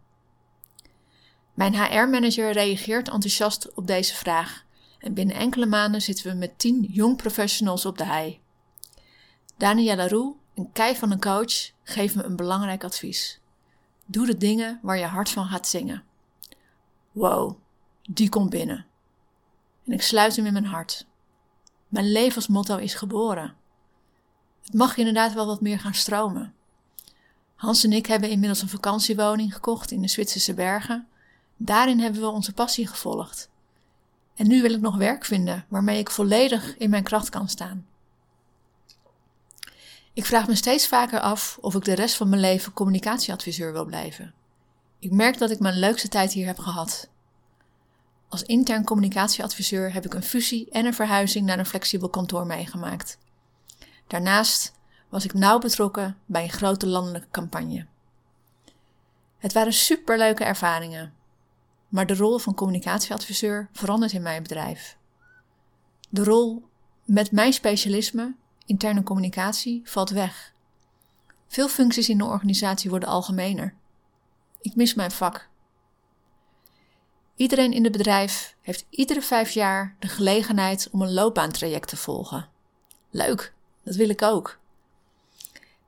Mijn 1.53 1.75
HR-manager 1.75 2.51
reageert 2.51 3.09
enthousiast 3.09 3.73
op 3.73 3.87
deze 3.87 4.15
vraag 4.15 4.65
en 5.03 5.13
binnen 5.13 5.35
enkele 5.35 5.65
maanden 5.65 6.01
zitten 6.01 6.31
we 6.31 6.37
met 6.37 6.59
tien 6.59 6.81
jong 6.81 7.17
professionals 7.17 7.85
op 7.85 7.97
de 7.97 8.05
hei. 8.05 8.39
Daniela 9.57 10.07
Roux, 10.07 10.37
een 10.55 10.71
kei 10.71 10.95
van 10.95 11.11
een 11.11 11.19
coach, 11.19 11.71
geeft 11.83 12.15
me 12.15 12.23
een 12.23 12.35
belangrijk 12.35 12.83
advies. 12.83 13.39
Doe 14.05 14.25
de 14.25 14.37
dingen 14.37 14.79
waar 14.81 14.97
je 14.97 15.05
hart 15.05 15.29
van 15.29 15.45
gaat 15.45 15.67
zingen. 15.67 16.03
Wow, 17.11 17.57
die 18.01 18.29
komt 18.29 18.49
binnen. 18.49 18.85
En 19.85 19.93
ik 19.93 20.01
sluit 20.01 20.35
hem 20.35 20.45
in 20.45 20.53
mijn 20.53 20.65
hart. 20.65 21.07
Mijn 21.87 22.11
levensmotto 22.11 22.77
is 22.77 22.93
geboren. 22.93 23.55
Het 24.61 24.73
mag 24.73 24.97
inderdaad 24.97 25.33
wel 25.33 25.45
wat 25.45 25.61
meer 25.61 25.79
gaan 25.79 25.93
stromen. 25.93 26.53
Hans 27.55 27.83
en 27.83 27.93
ik 27.93 28.05
hebben 28.05 28.29
inmiddels 28.29 28.61
een 28.61 28.69
vakantiewoning 28.69 29.53
gekocht 29.53 29.91
in 29.91 30.01
de 30.01 30.07
Zwitserse 30.07 30.53
bergen. 30.53 31.07
Daarin 31.57 31.99
hebben 31.99 32.21
we 32.21 32.27
onze 32.27 32.53
passie 32.53 32.87
gevolgd. 32.87 33.51
En 34.35 34.47
nu 34.47 34.61
wil 34.61 34.73
ik 34.73 34.81
nog 34.81 34.97
werk 34.97 35.25
vinden 35.25 35.65
waarmee 35.67 35.99
ik 35.99 36.09
volledig 36.09 36.77
in 36.77 36.89
mijn 36.89 37.03
kracht 37.03 37.29
kan 37.29 37.49
staan. 37.49 37.85
Ik 40.13 40.25
vraag 40.25 40.47
me 40.47 40.55
steeds 40.55 40.87
vaker 40.87 41.19
af 41.19 41.57
of 41.61 41.75
ik 41.75 41.83
de 41.83 41.93
rest 41.93 42.15
van 42.15 42.29
mijn 42.29 42.41
leven 42.41 42.73
communicatieadviseur 42.73 43.71
wil 43.71 43.85
blijven. 43.85 44.33
Ik 44.99 45.11
merk 45.11 45.37
dat 45.37 45.51
ik 45.51 45.59
mijn 45.59 45.79
leukste 45.79 46.07
tijd 46.07 46.33
hier 46.33 46.45
heb 46.45 46.59
gehad. 46.59 47.09
Als 48.29 48.43
intern 48.43 48.83
communicatieadviseur 48.83 49.93
heb 49.93 50.05
ik 50.05 50.13
een 50.13 50.23
fusie 50.23 50.69
en 50.71 50.85
een 50.85 50.93
verhuizing 50.93 51.45
naar 51.45 51.59
een 51.59 51.65
flexibel 51.65 52.09
kantoor 52.09 52.45
meegemaakt. 52.45 53.17
Daarnaast 54.07 54.73
was 55.09 55.23
ik 55.23 55.33
nauw 55.33 55.59
betrokken 55.59 56.17
bij 56.25 56.43
een 56.43 56.49
grote 56.49 56.87
landelijke 56.87 57.27
campagne. 57.31 57.85
Het 59.37 59.53
waren 59.53 59.73
superleuke 59.73 60.43
ervaringen, 60.43 61.13
maar 61.93 62.05
de 62.05 62.15
rol 62.15 62.37
van 62.37 62.53
communicatieadviseur 62.53 63.69
verandert 63.71 64.11
in 64.11 64.21
mijn 64.21 64.43
bedrijf. 64.43 64.97
De 66.09 66.23
rol 66.23 66.63
met 67.05 67.31
mijn 67.31 67.53
specialisme, 67.53 68.35
interne 68.65 69.03
communicatie, 69.03 69.81
valt 69.83 70.09
weg. 70.09 70.53
Veel 71.47 71.67
functies 71.67 72.09
in 72.09 72.17
de 72.17 72.25
organisatie 72.25 72.89
worden 72.89 73.09
algemener. 73.09 73.75
Ik 74.61 74.75
mis 74.75 74.93
mijn 74.93 75.11
vak. 75.11 75.49
Iedereen 77.35 77.73
in 77.73 77.83
het 77.83 77.91
bedrijf 77.91 78.55
heeft 78.61 78.85
iedere 78.89 79.21
vijf 79.21 79.51
jaar 79.51 79.95
de 79.99 80.07
gelegenheid 80.07 80.89
om 80.91 81.01
een 81.01 81.13
loopbaantraject 81.13 81.87
te 81.87 81.97
volgen. 81.97 82.49
Leuk, 83.09 83.53
dat 83.83 83.95
wil 83.95 84.09
ik 84.09 84.21
ook. 84.21 84.59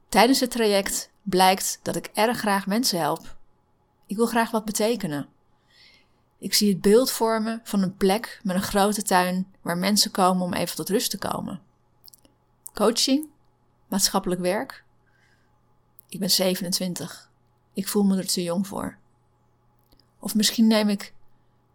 Tijdens 0.09 0.39
het 0.39 0.51
traject 0.51 1.11
blijkt 1.23 1.79
dat 1.81 1.95
ik 1.95 2.09
erg 2.13 2.37
graag 2.37 2.67
mensen 2.67 2.99
help. 2.99 3.37
Ik 4.05 4.15
wil 4.15 4.25
graag 4.25 4.51
wat 4.51 4.65
betekenen. 4.65 5.33
Ik 6.37 6.53
zie 6.53 6.69
het 6.69 6.81
beeld 6.81 7.11
vormen 7.11 7.61
van 7.63 7.81
een 7.81 7.95
plek 7.95 8.39
met 8.43 8.55
een 8.55 8.61
grote 8.61 9.01
tuin 9.01 9.53
waar 9.61 9.77
mensen 9.77 10.11
komen 10.11 10.43
om 10.43 10.53
even 10.53 10.75
tot 10.75 10.89
rust 10.89 11.09
te 11.09 11.17
komen. 11.17 11.61
Coaching? 12.73 13.29
Maatschappelijk 13.87 14.41
werk? 14.41 14.83
Ik 16.07 16.19
ben 16.19 16.29
27. 16.29 17.31
Ik 17.73 17.87
voel 17.87 18.03
me 18.03 18.17
er 18.17 18.27
te 18.27 18.43
jong 18.43 18.67
voor. 18.67 18.97
Of 20.19 20.35
misschien 20.35 20.67
neem 20.67 20.89
ik 20.89 21.13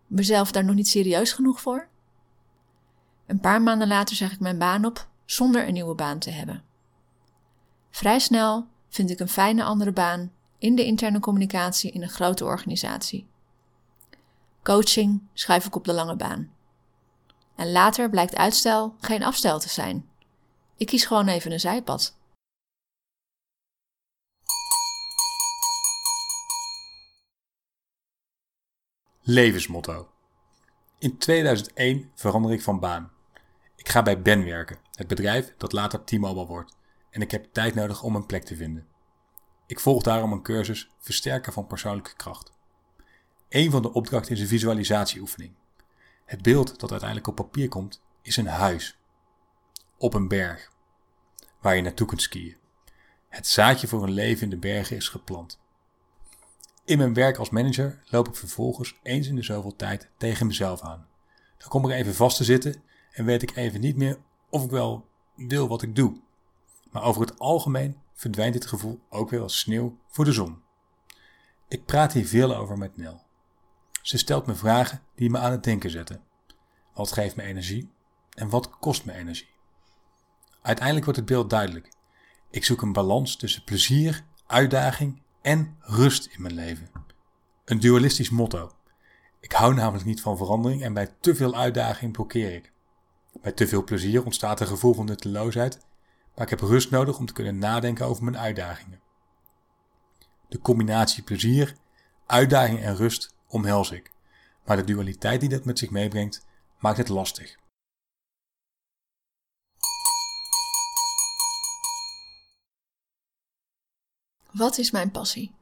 mezelf 0.07 0.53
daar 0.53 0.65
nog 0.65 0.75
niet 0.75 0.89
serieus 0.89 1.33
genoeg 1.33 1.61
voor? 1.61 1.89
Een 3.27 3.41
paar 3.41 3.63
maanden 3.63 3.89
later 3.89 4.17
zeg 4.17 4.33
ik 4.33 4.41
mijn 4.41 4.59
baan 4.59 4.85
op 4.85 5.09
zonder 5.25 5.67
een 5.67 5.73
nieuwe 5.73 5.95
baan 5.95 6.19
te 6.19 6.31
hebben. 6.31 6.63
Vrij 7.91 8.19
snel 8.19 8.67
vind 8.89 9.11
ik 9.11 9.21
een 9.21 9.29
fijne 9.29 9.65
andere 9.65 9.93
baan 9.93 10.33
in 10.59 10.75
de 10.75 10.85
interne 10.85 11.21
communicatie 11.21 11.91
in 11.91 12.03
een 12.03 12.09
grote 12.09 12.45
organisatie. 12.45 13.30
Coaching 14.63 15.23
schrijf 15.33 15.67
ik 15.67 15.77
op 15.77 15.85
de 15.85 15.93
lange 15.93 16.17
baan. 16.17 16.53
En 17.57 17.73
later 17.73 18.11
blijkt 18.11 18.37
uitstel 18.37 18.95
geen 19.01 19.23
afstel 19.23 19.59
te 19.59 19.69
zijn. 19.69 20.09
Ik 20.77 20.87
kies 20.87 21.05
gewoon 21.05 21.29
even 21.29 21.53
een 21.53 21.61
zijpad. 21.61 22.19
Levensmotto. 29.21 30.09
In 30.99 31.19
2001 31.19 32.11
verander 32.15 32.53
ik 32.53 32.63
van 32.63 32.81
baan. 32.81 33.11
Ik 33.77 33.89
ga 33.89 34.03
bij 34.03 34.23
Ben 34.23 34.45
werken, 34.45 34.79
het 34.93 35.07
bedrijf 35.07 35.55
dat 35.57 35.73
later 35.73 36.05
T-Mobile 36.05 36.47
wordt, 36.47 36.77
en 37.11 37.21
ik 37.21 37.31
heb 37.31 37.53
tijd 37.53 37.75
nodig 37.75 38.03
om 38.03 38.15
een 38.17 38.27
plek 38.27 38.45
te 38.45 38.57
vinden. 38.57 38.87
Ik 39.67 39.81
volg 39.81 40.03
daarom 40.03 40.33
een 40.33 40.43
cursus 40.43 40.91
Versterken 40.99 41.53
van 41.53 41.67
persoonlijke 41.67 42.15
kracht. 42.17 42.59
Een 43.51 43.71
van 43.71 43.83
de 43.83 43.93
opdrachten 43.93 44.33
is 44.33 44.41
een 44.41 44.47
visualisatieoefening. 44.47 45.53
Het 46.25 46.43
beeld 46.43 46.81
dat 46.81 46.91
uiteindelijk 46.91 47.29
op 47.29 47.35
papier 47.35 47.69
komt 47.69 48.03
is 48.23 48.37
een 48.37 48.47
huis. 48.47 48.99
Op 49.99 50.15
een 50.15 50.29
berg. 50.29 50.73
Waar 51.61 51.77
je 51.77 51.83
naartoe 51.83 52.07
kunt 52.07 52.23
skiën. 52.23 52.57
Het 53.29 53.47
zaadje 53.47 53.87
voor 53.87 54.03
een 54.03 54.13
leven 54.13 54.43
in 54.43 54.51
de 54.51 54.57
bergen 54.57 54.97
is 54.97 55.09
geplant. 55.09 55.61
In 56.85 56.99
mijn 56.99 57.15
werk 57.15 57.37
als 57.37 57.51
manager 57.51 58.03
loop 58.05 58.29
ik 58.29 58.35
vervolgens 58.35 58.99
eens 59.03 59.27
in 59.27 59.35
de 59.35 59.43
zoveel 59.43 59.77
tijd 59.77 60.09
tegen 60.17 60.47
mezelf 60.47 60.81
aan. 60.81 61.07
Dan 61.59 61.69
kom 61.69 61.91
ik 61.91 61.97
even 61.97 62.15
vast 62.15 62.37
te 62.37 62.45
zitten 62.45 62.83
en 63.13 63.25
weet 63.25 63.43
ik 63.43 63.57
even 63.57 63.81
niet 63.81 63.97
meer 63.97 64.19
of 64.51 64.65
ik 64.65 64.71
wel 64.71 65.07
wil 65.37 65.69
wat 65.69 65.83
ik 65.83 65.97
doe. 65.97 66.21
Maar 66.91 67.03
over 67.03 67.21
het 67.21 67.39
algemeen 67.39 68.01
verdwijnt 68.15 68.53
dit 68.53 68.67
gevoel 68.67 69.01
ook 69.09 69.31
weer 69.31 69.41
als 69.41 69.59
sneeuw 69.59 69.99
voor 70.07 70.25
de 70.25 70.33
zon. 70.33 70.63
Ik 71.69 71.85
praat 71.85 72.13
hier 72.13 72.27
veel 72.27 72.57
over 72.57 72.79
met 72.79 72.97
Nel. 72.97 73.29
Ze 74.03 74.19
stelt 74.19 74.47
me 74.47 74.55
vragen 74.55 75.03
die 75.15 75.31
me 75.31 75.39
aan 75.39 75.51
het 75.51 75.65
denken 75.65 75.91
zetten. 75.91 76.23
Wat 76.95 77.13
geeft 77.13 77.37
me 77.37 77.43
energie 77.43 77.91
en 78.35 78.49
wat 78.49 78.71
kost 78.79 79.05
me 79.05 79.13
energie? 79.13 79.49
Uiteindelijk 80.63 81.05
wordt 81.05 81.21
het 81.21 81.29
beeld 81.29 81.51
duidelijk. 81.51 81.93
Ik 82.51 82.65
zoek 82.65 82.83
een 82.83 82.93
balans 82.93 83.37
tussen 83.37 83.65
plezier, 83.65 84.25
uitdaging 84.47 85.23
en 85.43 85.77
rust 85.81 86.27
in 86.27 86.43
mijn 86.43 86.55
leven. 86.55 86.91
Een 87.65 87.81
dualistisch 87.81 88.31
motto. 88.31 88.73
Ik 89.41 89.53
hou 89.53 89.75
namelijk 89.75 90.05
niet 90.05 90.21
van 90.21 90.37
verandering 90.37 90.83
en 90.83 90.95
bij 90.95 91.15
te 91.21 91.35
veel 91.35 91.55
uitdaging 91.55 92.13
blokkeer 92.13 92.55
ik. 92.55 92.73
Bij 93.43 93.53
te 93.53 93.69
veel 93.69 93.85
plezier 93.85 94.25
ontstaat 94.25 94.61
een 94.61 94.67
gevoel 94.67 94.95
van 94.95 95.07
nutteloosheid, 95.07 95.79
maar 96.35 96.45
ik 96.45 96.51
heb 96.51 96.61
rust 96.61 96.91
nodig 96.91 97.19
om 97.19 97.27
te 97.27 97.33
kunnen 97.33 97.59
nadenken 97.59 98.07
over 98.07 98.25
mijn 98.25 98.39
uitdagingen. 98.39 99.01
De 100.49 100.59
combinatie 100.59 101.23
plezier, 101.23 101.77
uitdaging 102.27 102.81
en 102.81 102.97
rust 102.97 103.35
omhels 103.51 103.91
ik, 103.91 104.13
maar 104.65 104.77
de 104.77 104.85
dualiteit 104.85 105.41
die 105.41 105.49
dat 105.49 105.65
met 105.65 105.79
zich 105.79 105.91
meebrengt 105.91 106.47
maakt 106.79 106.99
het 106.99 107.09
lastig. 107.09 107.59
Wat 114.51 114.79
is 114.79 114.91
mijn 114.91 115.11
passie? 115.11 115.55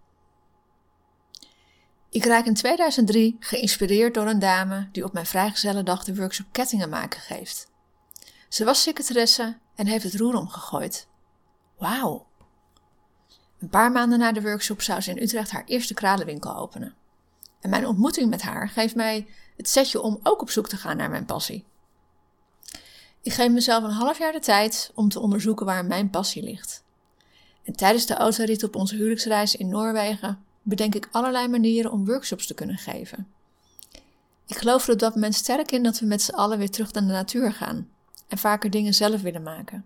Ik 2.10 2.24
raak 2.24 2.44
in 2.44 2.54
2003 2.54 3.36
geïnspireerd 3.40 4.14
door 4.14 4.26
een 4.26 4.38
dame 4.38 4.88
die 4.92 5.04
op 5.04 5.12
mijn 5.12 5.26
vrijgezellendag 5.26 6.04
de 6.04 6.14
workshop 6.14 6.46
Kettingen 6.52 6.88
maken 6.88 7.20
geeft. 7.20 7.70
Ze 8.48 8.64
was 8.64 8.82
secretaresse 8.82 9.58
en 9.74 9.86
heeft 9.86 10.04
het 10.04 10.14
roer 10.14 10.34
omgegooid. 10.34 11.08
Wauw! 11.76 12.26
Een 13.58 13.68
paar 13.68 13.92
maanden 13.92 14.18
na 14.18 14.32
de 14.32 14.42
workshop 14.42 14.82
zou 14.82 15.00
ze 15.00 15.10
in 15.10 15.22
Utrecht 15.22 15.50
haar 15.50 15.64
eerste 15.64 15.94
kralenwinkel 15.94 16.56
openen. 16.56 16.97
En 17.60 17.70
mijn 17.70 17.86
ontmoeting 17.86 18.30
met 18.30 18.42
haar 18.42 18.68
geeft 18.68 18.94
mij 18.94 19.26
het 19.56 19.68
setje 19.68 20.00
om 20.00 20.20
ook 20.22 20.40
op 20.40 20.50
zoek 20.50 20.68
te 20.68 20.76
gaan 20.76 20.96
naar 20.96 21.10
mijn 21.10 21.24
passie. 21.24 21.64
Ik 23.22 23.32
geef 23.32 23.50
mezelf 23.50 23.84
een 23.84 23.90
half 23.90 24.18
jaar 24.18 24.32
de 24.32 24.40
tijd 24.40 24.90
om 24.94 25.08
te 25.08 25.20
onderzoeken 25.20 25.66
waar 25.66 25.84
mijn 25.84 26.10
passie 26.10 26.42
ligt. 26.42 26.82
En 27.64 27.72
tijdens 27.72 28.06
de 28.06 28.14
autorit 28.14 28.62
op 28.62 28.76
onze 28.76 28.94
huwelijksreis 28.94 29.56
in 29.56 29.68
Noorwegen 29.68 30.44
bedenk 30.62 30.94
ik 30.94 31.08
allerlei 31.10 31.48
manieren 31.48 31.92
om 31.92 32.06
workshops 32.06 32.46
te 32.46 32.54
kunnen 32.54 32.78
geven. 32.78 33.26
Ik 34.46 34.56
geloof 34.56 34.86
er 34.86 34.92
op 34.92 34.98
dat 34.98 35.14
moment 35.14 35.34
sterk 35.34 35.72
in 35.72 35.82
dat 35.82 35.98
we 35.98 36.06
met 36.06 36.22
z'n 36.22 36.34
allen 36.34 36.58
weer 36.58 36.70
terug 36.70 36.92
naar 36.92 37.02
de 37.02 37.12
natuur 37.12 37.52
gaan 37.52 37.88
en 38.28 38.38
vaker 38.38 38.70
dingen 38.70 38.94
zelf 38.94 39.20
willen 39.20 39.42
maken. 39.42 39.84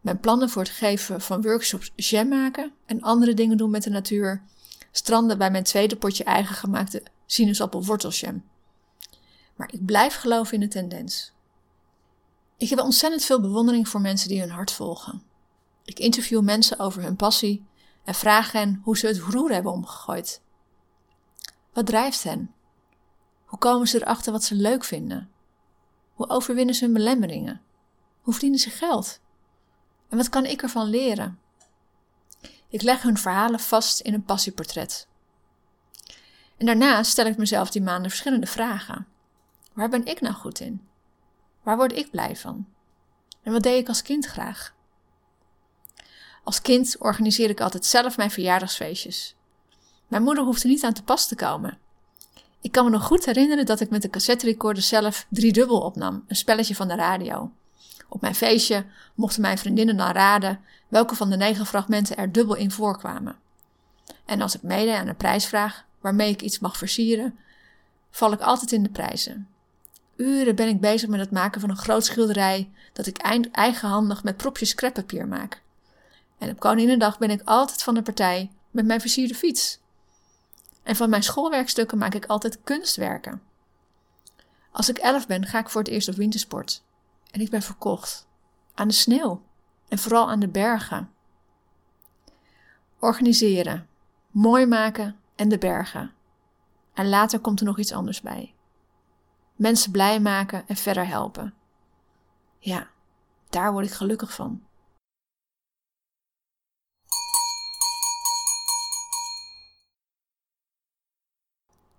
Mijn 0.00 0.20
plannen 0.20 0.50
voor 0.50 0.62
het 0.62 0.70
geven 0.70 1.20
van 1.20 1.42
workshops 1.42 1.92
jam 1.96 2.28
maken 2.28 2.72
en 2.86 3.02
andere 3.02 3.34
dingen 3.34 3.56
doen 3.56 3.70
met 3.70 3.82
de 3.82 3.90
natuur 3.90 4.42
stranden 4.90 5.38
bij 5.38 5.50
mijn 5.50 5.64
tweede 5.64 5.96
potje 5.96 6.24
eigen 6.24 6.54
gemaakte 6.54 7.02
sinaasappelwortelsjam. 7.26 8.44
Maar 9.56 9.72
ik 9.72 9.84
blijf 9.84 10.14
geloven 10.14 10.54
in 10.54 10.60
de 10.60 10.68
tendens. 10.68 11.32
Ik 12.56 12.68
heb 12.68 12.80
ontzettend 12.80 13.24
veel 13.24 13.40
bewondering 13.40 13.88
voor 13.88 14.00
mensen 14.00 14.28
die 14.28 14.40
hun 14.40 14.50
hart 14.50 14.72
volgen. 14.72 15.22
Ik 15.84 15.98
interview 15.98 16.40
mensen 16.42 16.78
over 16.78 17.02
hun 17.02 17.16
passie 17.16 17.66
en 18.04 18.14
vraag 18.14 18.52
hen 18.52 18.80
hoe 18.84 18.98
ze 18.98 19.06
het 19.06 19.18
roer 19.18 19.50
hebben 19.52 19.72
omgegooid. 19.72 20.42
Wat 21.72 21.86
drijft 21.86 22.22
hen? 22.22 22.54
Hoe 23.44 23.58
komen 23.58 23.88
ze 23.88 24.00
erachter 24.00 24.32
wat 24.32 24.44
ze 24.44 24.54
leuk 24.54 24.84
vinden? 24.84 25.30
Hoe 26.14 26.28
overwinnen 26.28 26.74
ze 26.74 26.84
hun 26.84 26.92
belemmeringen? 26.92 27.60
Hoe 28.20 28.32
verdienen 28.32 28.60
ze 28.60 28.70
geld? 28.70 29.20
En 30.08 30.16
wat 30.16 30.28
kan 30.28 30.44
ik 30.44 30.62
ervan 30.62 30.86
leren? 30.86 31.38
Ik 32.70 32.82
leg 32.82 33.02
hun 33.02 33.18
verhalen 33.18 33.60
vast 33.60 34.00
in 34.00 34.14
een 34.14 34.24
passieportret. 34.24 35.08
En 36.56 36.66
daarna 36.66 37.02
stel 37.02 37.26
ik 37.26 37.36
mezelf 37.36 37.70
die 37.70 37.82
maanden 37.82 38.10
verschillende 38.10 38.46
vragen. 38.46 39.06
Waar 39.72 39.88
ben 39.88 40.06
ik 40.06 40.20
nou 40.20 40.34
goed 40.34 40.60
in? 40.60 40.88
Waar 41.62 41.76
word 41.76 41.92
ik 41.92 42.10
blij 42.10 42.36
van? 42.36 42.68
En 43.42 43.52
wat 43.52 43.62
deed 43.62 43.80
ik 43.80 43.88
als 43.88 44.02
kind 44.02 44.26
graag? 44.26 44.74
Als 46.44 46.62
kind 46.62 46.96
organiseerde 46.98 47.52
ik 47.52 47.60
altijd 47.60 47.84
zelf 47.84 48.16
mijn 48.16 48.30
verjaardagsfeestjes. 48.30 49.36
Mijn 50.08 50.22
moeder 50.22 50.44
hoefde 50.44 50.68
niet 50.68 50.84
aan 50.84 50.92
te 50.92 51.02
pas 51.02 51.28
te 51.28 51.34
komen. 51.34 51.78
Ik 52.60 52.72
kan 52.72 52.84
me 52.84 52.90
nog 52.90 53.04
goed 53.04 53.24
herinneren 53.24 53.66
dat 53.66 53.80
ik 53.80 53.90
met 53.90 54.02
de 54.02 54.10
cassette 54.10 54.46
recorder 54.46 54.82
zelf 54.82 55.26
driedubbel 55.30 55.80
opnam, 55.80 56.24
een 56.26 56.36
spelletje 56.36 56.74
van 56.74 56.88
de 56.88 56.94
radio. 56.94 57.52
Op 58.08 58.20
mijn 58.20 58.34
feestje 58.34 58.84
mochten 59.14 59.40
mijn 59.40 59.58
vriendinnen 59.58 59.96
dan 59.96 60.12
raden 60.12 60.60
welke 60.88 61.14
van 61.14 61.30
de 61.30 61.36
negen 61.36 61.66
fragmenten 61.66 62.16
er 62.16 62.32
dubbel 62.32 62.54
in 62.54 62.70
voorkwamen. 62.70 63.36
En 64.24 64.40
als 64.40 64.54
ik 64.54 64.62
meedeed 64.62 64.94
aan 64.94 65.08
een 65.08 65.16
prijsvraag 65.16 65.84
waarmee 66.00 66.30
ik 66.30 66.42
iets 66.42 66.58
mag 66.58 66.76
versieren, 66.76 67.38
val 68.10 68.32
ik 68.32 68.40
altijd 68.40 68.72
in 68.72 68.82
de 68.82 68.90
prijzen. 68.90 69.48
Uren 70.16 70.54
ben 70.54 70.68
ik 70.68 70.80
bezig 70.80 71.08
met 71.08 71.20
het 71.20 71.30
maken 71.30 71.60
van 71.60 71.70
een 71.70 71.76
groot 71.76 72.04
schilderij 72.04 72.70
dat 72.92 73.06
ik 73.06 73.18
eigenhandig 73.52 74.24
met 74.24 74.36
propjes 74.36 74.74
kreppapier 74.74 75.28
maak. 75.28 75.62
En 76.38 76.50
op 76.50 76.60
Koninginnedag 76.60 77.18
ben 77.18 77.30
ik 77.30 77.42
altijd 77.44 77.82
van 77.82 77.94
de 77.94 78.02
partij 78.02 78.50
met 78.70 78.86
mijn 78.86 79.00
versierde 79.00 79.34
fiets. 79.34 79.80
En 80.82 80.96
van 80.96 81.10
mijn 81.10 81.22
schoolwerkstukken 81.22 81.98
maak 81.98 82.14
ik 82.14 82.26
altijd 82.26 82.58
kunstwerken. 82.64 83.42
Als 84.70 84.88
ik 84.88 84.98
elf 84.98 85.26
ben, 85.26 85.46
ga 85.46 85.58
ik 85.58 85.68
voor 85.68 85.80
het 85.80 85.90
eerst 85.90 86.08
op 86.08 86.14
wintersport. 86.14 86.82
En 87.30 87.40
ik 87.40 87.50
ben 87.50 87.62
verkocht. 87.62 88.28
Aan 88.74 88.88
de 88.88 88.94
sneeuw. 88.94 89.42
En 89.88 89.98
vooral 89.98 90.30
aan 90.30 90.40
de 90.40 90.48
bergen. 90.48 91.12
Organiseren. 92.98 93.88
Mooi 94.30 94.66
maken 94.66 95.20
en 95.34 95.48
de 95.48 95.58
bergen. 95.58 96.14
En 96.94 97.08
later 97.08 97.40
komt 97.40 97.60
er 97.60 97.66
nog 97.66 97.78
iets 97.78 97.92
anders 97.92 98.20
bij. 98.20 98.54
Mensen 99.56 99.92
blij 99.92 100.20
maken 100.20 100.68
en 100.68 100.76
verder 100.76 101.06
helpen. 101.06 101.54
Ja, 102.58 102.88
daar 103.48 103.72
word 103.72 103.86
ik 103.86 103.92
gelukkig 103.92 104.34
van. 104.34 104.64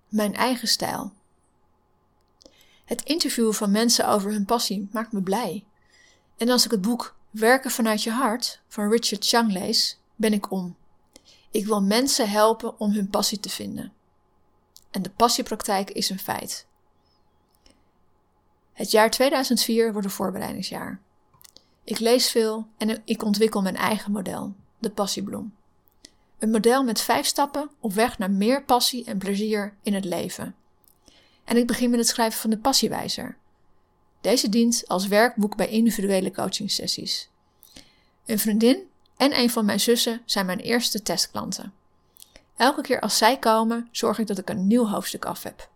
Mijn 0.08 0.34
eigen 0.34 0.68
stijl. 0.68 1.12
Het 2.92 3.02
interviewen 3.02 3.54
van 3.54 3.70
mensen 3.70 4.08
over 4.08 4.30
hun 4.30 4.44
passie 4.44 4.88
maakt 4.90 5.12
me 5.12 5.22
blij. 5.22 5.64
En 6.36 6.48
als 6.48 6.64
ik 6.64 6.70
het 6.70 6.80
boek 6.80 7.16
Werken 7.30 7.70
vanuit 7.70 8.02
je 8.02 8.10
hart 8.10 8.62
van 8.68 8.90
Richard 8.90 9.26
Chang 9.26 9.52
lees, 9.52 10.00
ben 10.16 10.32
ik 10.32 10.50
om. 10.50 10.76
Ik 11.50 11.66
wil 11.66 11.82
mensen 11.82 12.30
helpen 12.30 12.80
om 12.80 12.92
hun 12.92 13.08
passie 13.08 13.40
te 13.40 13.48
vinden. 13.48 13.92
en 14.90 15.02
de 15.02 15.10
passiepraktijk 15.10 15.90
is 15.90 16.10
een 16.10 16.18
feit. 16.18 16.66
Het 18.72 18.90
jaar 18.90 19.10
2004 19.10 19.92
wordt 19.92 20.06
een 20.06 20.12
voorbereidingsjaar. 20.12 21.00
Ik 21.84 21.98
lees 21.98 22.30
veel 22.30 22.66
en 22.78 23.02
ik 23.04 23.24
ontwikkel 23.24 23.62
mijn 23.62 23.76
eigen 23.76 24.12
model, 24.12 24.54
de 24.78 24.90
passiebloem. 24.90 25.54
Een 26.38 26.50
model 26.50 26.84
met 26.84 27.00
vijf 27.00 27.26
stappen 27.26 27.70
op 27.80 27.92
weg 27.92 28.18
naar 28.18 28.30
meer 28.30 28.64
passie 28.64 29.04
en 29.04 29.18
plezier 29.18 29.76
in 29.82 29.94
het 29.94 30.04
leven. 30.04 30.54
En 31.44 31.56
ik 31.56 31.66
begin 31.66 31.90
met 31.90 31.98
het 31.98 32.08
schrijven 32.08 32.40
van 32.40 32.50
de 32.50 32.58
passiewijzer. 32.58 33.36
Deze 34.20 34.48
dient 34.48 34.88
als 34.88 35.06
werkboek 35.06 35.56
bij 35.56 35.68
individuele 35.68 36.30
coachingsessies. 36.30 37.30
Een 38.26 38.38
vriendin 38.38 38.78
en 39.16 39.38
een 39.38 39.50
van 39.50 39.64
mijn 39.64 39.80
zussen 39.80 40.22
zijn 40.24 40.46
mijn 40.46 40.58
eerste 40.58 41.02
testklanten. 41.02 41.72
Elke 42.56 42.80
keer 42.80 43.00
als 43.00 43.18
zij 43.18 43.38
komen, 43.38 43.88
zorg 43.90 44.18
ik 44.18 44.26
dat 44.26 44.38
ik 44.38 44.50
een 44.50 44.66
nieuw 44.66 44.86
hoofdstuk 44.86 45.24
af 45.24 45.42
heb. 45.42 45.70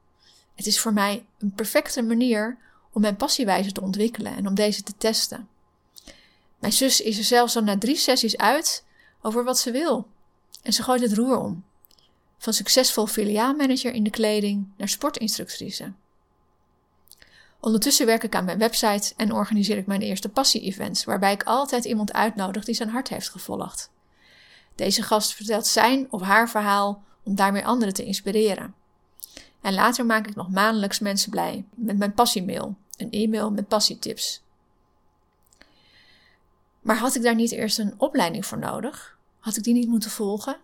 Het 0.54 0.66
is 0.66 0.80
voor 0.80 0.92
mij 0.92 1.26
een 1.38 1.52
perfecte 1.52 2.02
manier 2.02 2.58
om 2.92 3.00
mijn 3.00 3.16
passiewijze 3.16 3.72
te 3.72 3.80
ontwikkelen 3.80 4.36
en 4.36 4.46
om 4.46 4.54
deze 4.54 4.82
te 4.82 4.92
testen. 4.98 5.48
Mijn 6.58 6.72
zus 6.72 7.00
is 7.00 7.18
er 7.18 7.24
zelfs 7.24 7.56
al 7.56 7.62
na 7.62 7.78
drie 7.78 7.96
sessies 7.96 8.36
uit 8.36 8.84
over 9.22 9.44
wat 9.44 9.58
ze 9.58 9.70
wil. 9.70 10.08
En 10.62 10.72
ze 10.72 10.82
gooit 10.82 11.00
het 11.00 11.12
roer 11.12 11.38
om. 11.38 11.64
Van 12.38 12.52
succesvol 12.52 13.06
filiaalmanager 13.06 13.92
in 13.92 14.02
de 14.02 14.10
kleding 14.10 14.68
naar 14.76 14.88
sportinstructrice. 14.88 15.92
Ondertussen 17.60 18.06
werk 18.06 18.22
ik 18.22 18.34
aan 18.34 18.44
mijn 18.44 18.58
website 18.58 19.12
en 19.16 19.32
organiseer 19.32 19.76
ik 19.76 19.86
mijn 19.86 20.02
eerste 20.02 20.28
passie-events, 20.28 21.04
waarbij 21.04 21.32
ik 21.32 21.42
altijd 21.42 21.84
iemand 21.84 22.12
uitnodig 22.12 22.64
die 22.64 22.74
zijn 22.74 22.88
hart 22.88 23.08
heeft 23.08 23.28
gevolgd. 23.28 23.90
Deze 24.74 25.02
gast 25.02 25.34
vertelt 25.34 25.66
zijn 25.66 26.12
of 26.12 26.20
haar 26.22 26.50
verhaal 26.50 27.04
om 27.22 27.34
daarmee 27.34 27.66
anderen 27.66 27.94
te 27.94 28.04
inspireren. 28.04 28.74
En 29.60 29.74
later 29.74 30.06
maak 30.06 30.26
ik 30.26 30.34
nog 30.34 30.50
maandelijks 30.50 30.98
mensen 30.98 31.30
blij 31.30 31.64
met 31.74 31.98
mijn 31.98 32.14
passiemail, 32.14 32.76
een 32.96 33.10
e-mail 33.10 33.50
met 33.50 33.68
passietips. 33.68 34.42
Maar 36.80 36.96
had 36.96 37.14
ik 37.14 37.22
daar 37.22 37.34
niet 37.34 37.52
eerst 37.52 37.78
een 37.78 37.94
opleiding 37.96 38.46
voor 38.46 38.58
nodig? 38.58 39.18
Had 39.38 39.56
ik 39.56 39.62
die 39.62 39.74
niet 39.74 39.88
moeten 39.88 40.10
volgen? 40.10 40.56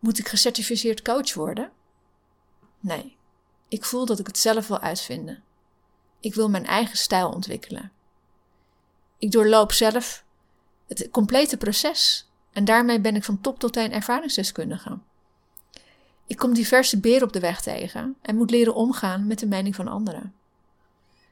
Moet 0.00 0.18
ik 0.18 0.28
gecertificeerd 0.28 1.02
coach 1.02 1.34
worden? 1.34 1.72
Nee, 2.80 3.16
ik 3.68 3.84
voel 3.84 4.06
dat 4.06 4.18
ik 4.18 4.26
het 4.26 4.38
zelf 4.38 4.66
wil 4.68 4.80
uitvinden. 4.80 5.42
Ik 6.20 6.34
wil 6.34 6.48
mijn 6.48 6.66
eigen 6.66 6.96
stijl 6.96 7.30
ontwikkelen. 7.30 7.92
Ik 9.18 9.30
doorloop 9.30 9.72
zelf 9.72 10.24
het 10.86 11.08
complete 11.10 11.56
proces 11.56 12.28
en 12.52 12.64
daarmee 12.64 13.00
ben 13.00 13.16
ik 13.16 13.24
van 13.24 13.40
top 13.40 13.58
tot 13.58 13.72
teen 13.72 13.92
ervaringsdeskundige. 13.92 14.98
Ik 16.26 16.36
kom 16.36 16.54
diverse 16.54 17.00
beren 17.00 17.26
op 17.26 17.32
de 17.32 17.40
weg 17.40 17.62
tegen 17.62 18.16
en 18.22 18.36
moet 18.36 18.50
leren 18.50 18.74
omgaan 18.74 19.26
met 19.26 19.38
de 19.38 19.46
mening 19.46 19.74
van 19.74 19.88
anderen. 19.88 20.34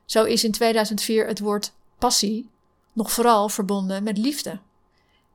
Zo 0.04 0.24
is 0.24 0.44
in 0.44 0.52
2004 0.52 1.26
het 1.26 1.38
woord 1.38 1.72
passie 1.98 2.50
nog 2.92 3.12
vooral 3.12 3.48
verbonden 3.48 4.02
met 4.02 4.18
liefde 4.18 4.60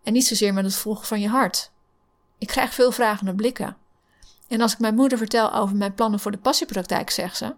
en 0.03 0.13
niet 0.13 0.25
zozeer 0.25 0.53
met 0.53 0.65
het 0.65 0.75
volgen 0.75 1.07
van 1.07 1.19
je 1.19 1.27
hart. 1.27 1.71
Ik 2.43 2.49
krijg 2.49 2.73
veel 2.73 2.91
vragende 2.91 3.33
blikken. 3.33 3.77
En 4.47 4.61
als 4.61 4.73
ik 4.73 4.79
mijn 4.79 4.95
moeder 4.95 5.17
vertel 5.17 5.53
over 5.53 5.75
mijn 5.75 5.93
plannen 5.93 6.19
voor 6.19 6.31
de 6.31 6.37
passiepraktijk, 6.37 7.09
zegt 7.09 7.37
ze: 7.37 7.55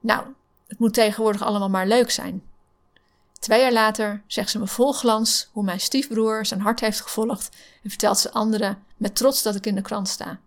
Nou, 0.00 0.26
het 0.66 0.78
moet 0.78 0.94
tegenwoordig 0.94 1.42
allemaal 1.42 1.68
maar 1.68 1.86
leuk 1.86 2.10
zijn. 2.10 2.42
Twee 3.32 3.60
jaar 3.60 3.72
later 3.72 4.22
zegt 4.26 4.50
ze 4.50 4.58
me 4.58 4.66
vol 4.66 4.92
glans 4.92 5.48
hoe 5.52 5.64
mijn 5.64 5.80
stiefbroer 5.80 6.46
zijn 6.46 6.60
hart 6.60 6.80
heeft 6.80 7.00
gevolgd 7.00 7.56
en 7.82 7.90
vertelt 7.90 8.18
ze 8.18 8.32
anderen 8.32 8.84
met 8.96 9.16
trots 9.16 9.42
dat 9.42 9.54
ik 9.54 9.66
in 9.66 9.74
de 9.74 9.82
krant 9.82 10.08
sta. 10.08 10.40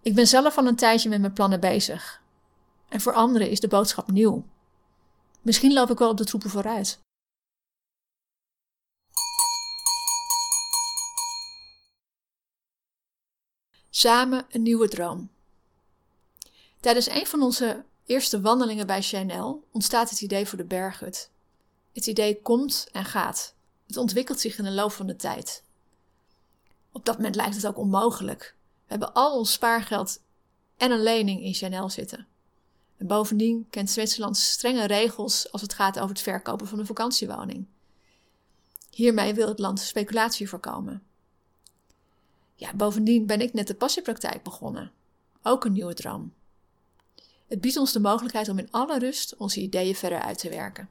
Ik 0.00 0.14
ben 0.14 0.26
zelf 0.26 0.58
al 0.58 0.66
een 0.66 0.76
tijdje 0.76 1.08
met 1.08 1.20
mijn 1.20 1.32
plannen 1.32 1.60
bezig. 1.60 2.22
En 2.88 3.00
voor 3.00 3.12
anderen 3.12 3.50
is 3.50 3.60
de 3.60 3.68
boodschap 3.68 4.10
nieuw. 4.10 4.44
Misschien 5.42 5.72
loop 5.72 5.90
ik 5.90 5.98
wel 5.98 6.10
op 6.10 6.16
de 6.16 6.24
troepen 6.24 6.50
vooruit. 6.50 6.98
Samen 13.94 14.46
een 14.50 14.62
nieuwe 14.62 14.88
droom. 14.88 15.30
Tijdens 16.80 17.08
een 17.08 17.26
van 17.26 17.42
onze 17.42 17.84
eerste 18.06 18.40
wandelingen 18.40 18.86
bij 18.86 19.02
Chanel 19.02 19.64
ontstaat 19.70 20.10
het 20.10 20.20
idee 20.20 20.46
voor 20.46 20.58
de 20.58 20.64
berghut. 20.64 21.30
Het 21.92 22.06
idee 22.06 22.40
komt 22.42 22.88
en 22.92 23.04
gaat. 23.04 23.54
Het 23.86 23.96
ontwikkelt 23.96 24.40
zich 24.40 24.58
in 24.58 24.64
de 24.64 24.70
loop 24.70 24.92
van 24.92 25.06
de 25.06 25.16
tijd. 25.16 25.62
Op 26.92 27.04
dat 27.04 27.16
moment 27.16 27.34
lijkt 27.34 27.54
het 27.54 27.66
ook 27.66 27.76
onmogelijk. 27.76 28.54
We 28.58 28.88
hebben 28.88 29.12
al 29.12 29.38
ons 29.38 29.52
spaargeld 29.52 30.20
en 30.76 30.90
een 30.90 31.02
lening 31.02 31.42
in 31.42 31.54
Chanel 31.54 31.90
zitten. 31.90 32.26
En 32.96 33.06
bovendien 33.06 33.66
kent 33.70 33.90
Zwitserland 33.90 34.36
strenge 34.36 34.86
regels 34.86 35.52
als 35.52 35.62
het 35.62 35.74
gaat 35.74 35.96
over 35.98 36.08
het 36.08 36.22
verkopen 36.22 36.66
van 36.66 36.78
een 36.78 36.86
vakantiewoning. 36.86 37.66
Hiermee 38.90 39.34
wil 39.34 39.48
het 39.48 39.58
land 39.58 39.80
speculatie 39.80 40.48
voorkomen. 40.48 41.02
Ja, 42.62 42.74
bovendien 42.74 43.26
ben 43.26 43.40
ik 43.40 43.52
net 43.52 43.66
de 43.66 43.74
passiepraktijk 43.74 44.42
begonnen. 44.42 44.90
Ook 45.42 45.64
een 45.64 45.72
nieuwe 45.72 45.94
droom. 45.94 46.32
Het 47.48 47.60
biedt 47.60 47.76
ons 47.76 47.92
de 47.92 48.00
mogelijkheid 48.00 48.48
om 48.48 48.58
in 48.58 48.70
alle 48.70 48.98
rust 48.98 49.36
onze 49.36 49.60
ideeën 49.60 49.94
verder 49.94 50.20
uit 50.20 50.38
te 50.38 50.48
werken. 50.48 50.88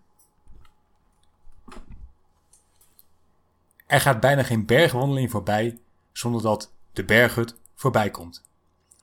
Er 3.86 4.02
gaat 4.02 4.20
bijna 4.20 4.44
geen 4.44 4.66
bergwandeling 4.66 5.32
voorbij 5.32 5.80
zonder 6.12 6.42
dat 6.42 6.72
de 6.94 7.06
berghut 7.06 7.56
voorbij 7.76 8.10
komt. 8.10 8.44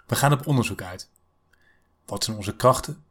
We 0.07 0.17
gaan 0.17 0.33
op 0.33 0.47
onderzoek 0.47 0.83
uit. 0.83 1.11
Wat 2.05 2.25
zijn 2.25 2.37
onze 2.37 2.57
krachten? 2.57 3.05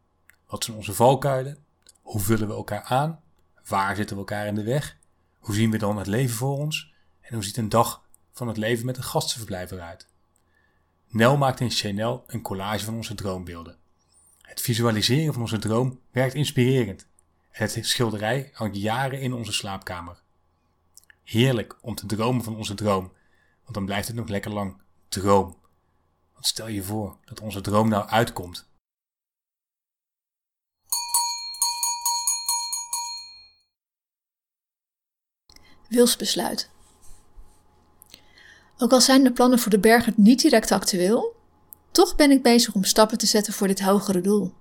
Wat 0.45 0.63
zijn 0.63 0.77
onze 0.77 0.93
valkuilen? 0.93 1.65
Hoe 2.01 2.21
vullen 2.21 2.47
we 2.47 2.53
elkaar 2.53 2.83
aan? 2.83 3.21
Waar 3.67 3.95
zitten 3.95 4.15
we 4.15 4.21
elkaar 4.21 4.47
in 4.47 4.55
de 4.55 4.63
weg? 4.63 4.97
Hoe 5.39 5.55
zien 5.55 5.71
we 5.71 5.77
dan 5.77 5.97
het 5.97 6.07
leven 6.07 6.35
voor 6.35 6.57
ons? 6.57 6.93
En 7.21 7.33
hoe 7.33 7.43
ziet 7.43 7.57
een 7.57 7.69
dag 7.69 8.05
van 8.37 8.47
het 8.47 8.57
leven 8.57 8.85
met 8.85 8.97
een 8.97 9.03
gastenverblijf 9.03 9.71
eruit? 9.71 10.07
Nel 11.07 11.37
maakt 11.37 11.59
in 11.59 11.71
Chanel 11.71 12.23
een 12.27 12.41
collage 12.41 12.85
van 12.85 12.95
onze 12.95 13.15
droombeelden. 13.15 13.77
Het 14.41 14.61
visualiseren 14.61 15.33
van 15.33 15.41
onze 15.41 15.59
droom 15.59 15.99
werkt 16.11 16.33
inspirerend. 16.33 17.07
Het 17.49 17.77
schilderij 17.81 18.49
hangt 18.53 18.77
jaren 18.77 19.21
in 19.21 19.33
onze 19.33 19.51
slaapkamer. 19.51 20.21
Heerlijk 21.23 21.77
om 21.81 21.95
te 21.95 22.05
dromen 22.05 22.43
van 22.43 22.55
onze 22.55 22.73
droom, 22.73 23.11
want 23.63 23.73
dan 23.73 23.85
blijft 23.85 24.07
het 24.07 24.15
nog 24.15 24.27
lekker 24.27 24.51
lang 24.51 24.81
droom. 25.09 25.57
Want 26.33 26.45
stel 26.45 26.67
je 26.67 26.83
voor 26.83 27.17
dat 27.25 27.39
onze 27.39 27.61
droom 27.61 27.89
nou 27.89 28.07
uitkomt. 28.07 28.69
Wilsbesluit. 35.89 36.75
Ook 38.77 38.91
al 38.91 39.01
zijn 39.01 39.23
de 39.23 39.31
plannen 39.31 39.59
voor 39.59 39.71
de 39.71 39.79
bergen 39.79 40.13
niet 40.15 40.41
direct 40.41 40.71
actueel, 40.71 41.35
toch 41.91 42.15
ben 42.15 42.31
ik 42.31 42.41
bezig 42.41 42.73
om 42.73 42.83
stappen 42.83 43.17
te 43.17 43.25
zetten 43.25 43.53
voor 43.53 43.67
dit 43.67 43.81
hogere 43.81 44.21
doel. 44.21 44.53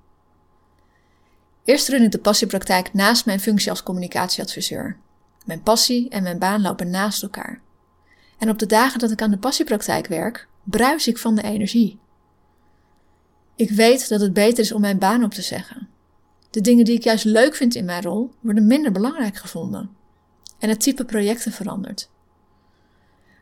Eerst 1.65 1.89
run 1.89 2.03
ik 2.03 2.11
de 2.11 2.19
passiepraktijk 2.19 2.93
naast 2.93 3.27
mijn 3.27 3.41
functie 3.41 3.71
als 3.71 3.83
communicatieadviseur. 3.83 4.97
Mijn 5.45 5.63
passie 5.63 6.09
en 6.09 6.23
mijn 6.23 6.39
baan 6.39 6.63
lopen 6.63 6.91
naast 6.91 7.23
elkaar. 7.23 7.61
En 8.39 8.51
op 8.51 8.59
de 8.59 8.67
dagen 8.67 8.99
dat 8.99 9.11
ik 9.11 9.23
aan 9.23 9.31
de 9.31 9.39
passiepraktijk 9.39 10.07
werk, 10.07 10.49
bruis 10.65 11.09
ik 11.09 11.19
van 11.19 11.35
de 11.35 11.43
energie. 11.43 11.99
Ik 13.57 13.71
weet 13.71 14.09
dat 14.09 14.21
het 14.21 14.33
beter 14.33 14.59
is 14.59 14.73
om 14.73 14.81
mijn 14.81 14.99
baan 14.99 15.25
op 15.25 15.35
te 15.35 15.43
zeggen. 15.43 15.89
De 16.51 16.61
dingen 16.61 16.85
die 16.85 16.95
ik 16.95 17.03
juist 17.03 17.25
leuk 17.25 17.55
vind 17.55 17.75
in 17.75 17.85
mijn 17.85 18.03
rol 18.03 18.31
worden 18.41 18.67
minder 18.67 18.93
belangrijk 18.93 19.37
gevonden. 19.37 19.91
En 20.59 20.69
het 20.69 20.81
type 20.81 21.05
projecten 21.05 21.53
verandert. 21.53 22.11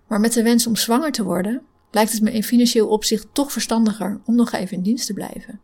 Maar 0.07 0.21
met 0.21 0.33
de 0.33 0.43
wens 0.43 0.67
om 0.67 0.77
zwanger 0.77 1.13
te 1.13 1.25
worden, 1.25 1.67
lijkt 1.91 2.13
het 2.13 2.23
me 2.23 2.33
in 2.33 2.45
financieel 2.45 2.89
opzicht 2.89 3.27
toch 3.33 3.53
verstandiger 3.53 4.21
om 4.25 4.35
nog 4.35 4.53
even 4.53 4.77
in 4.77 4.83
dienst 4.83 5.07
te 5.07 5.13
blijven. 5.13 5.61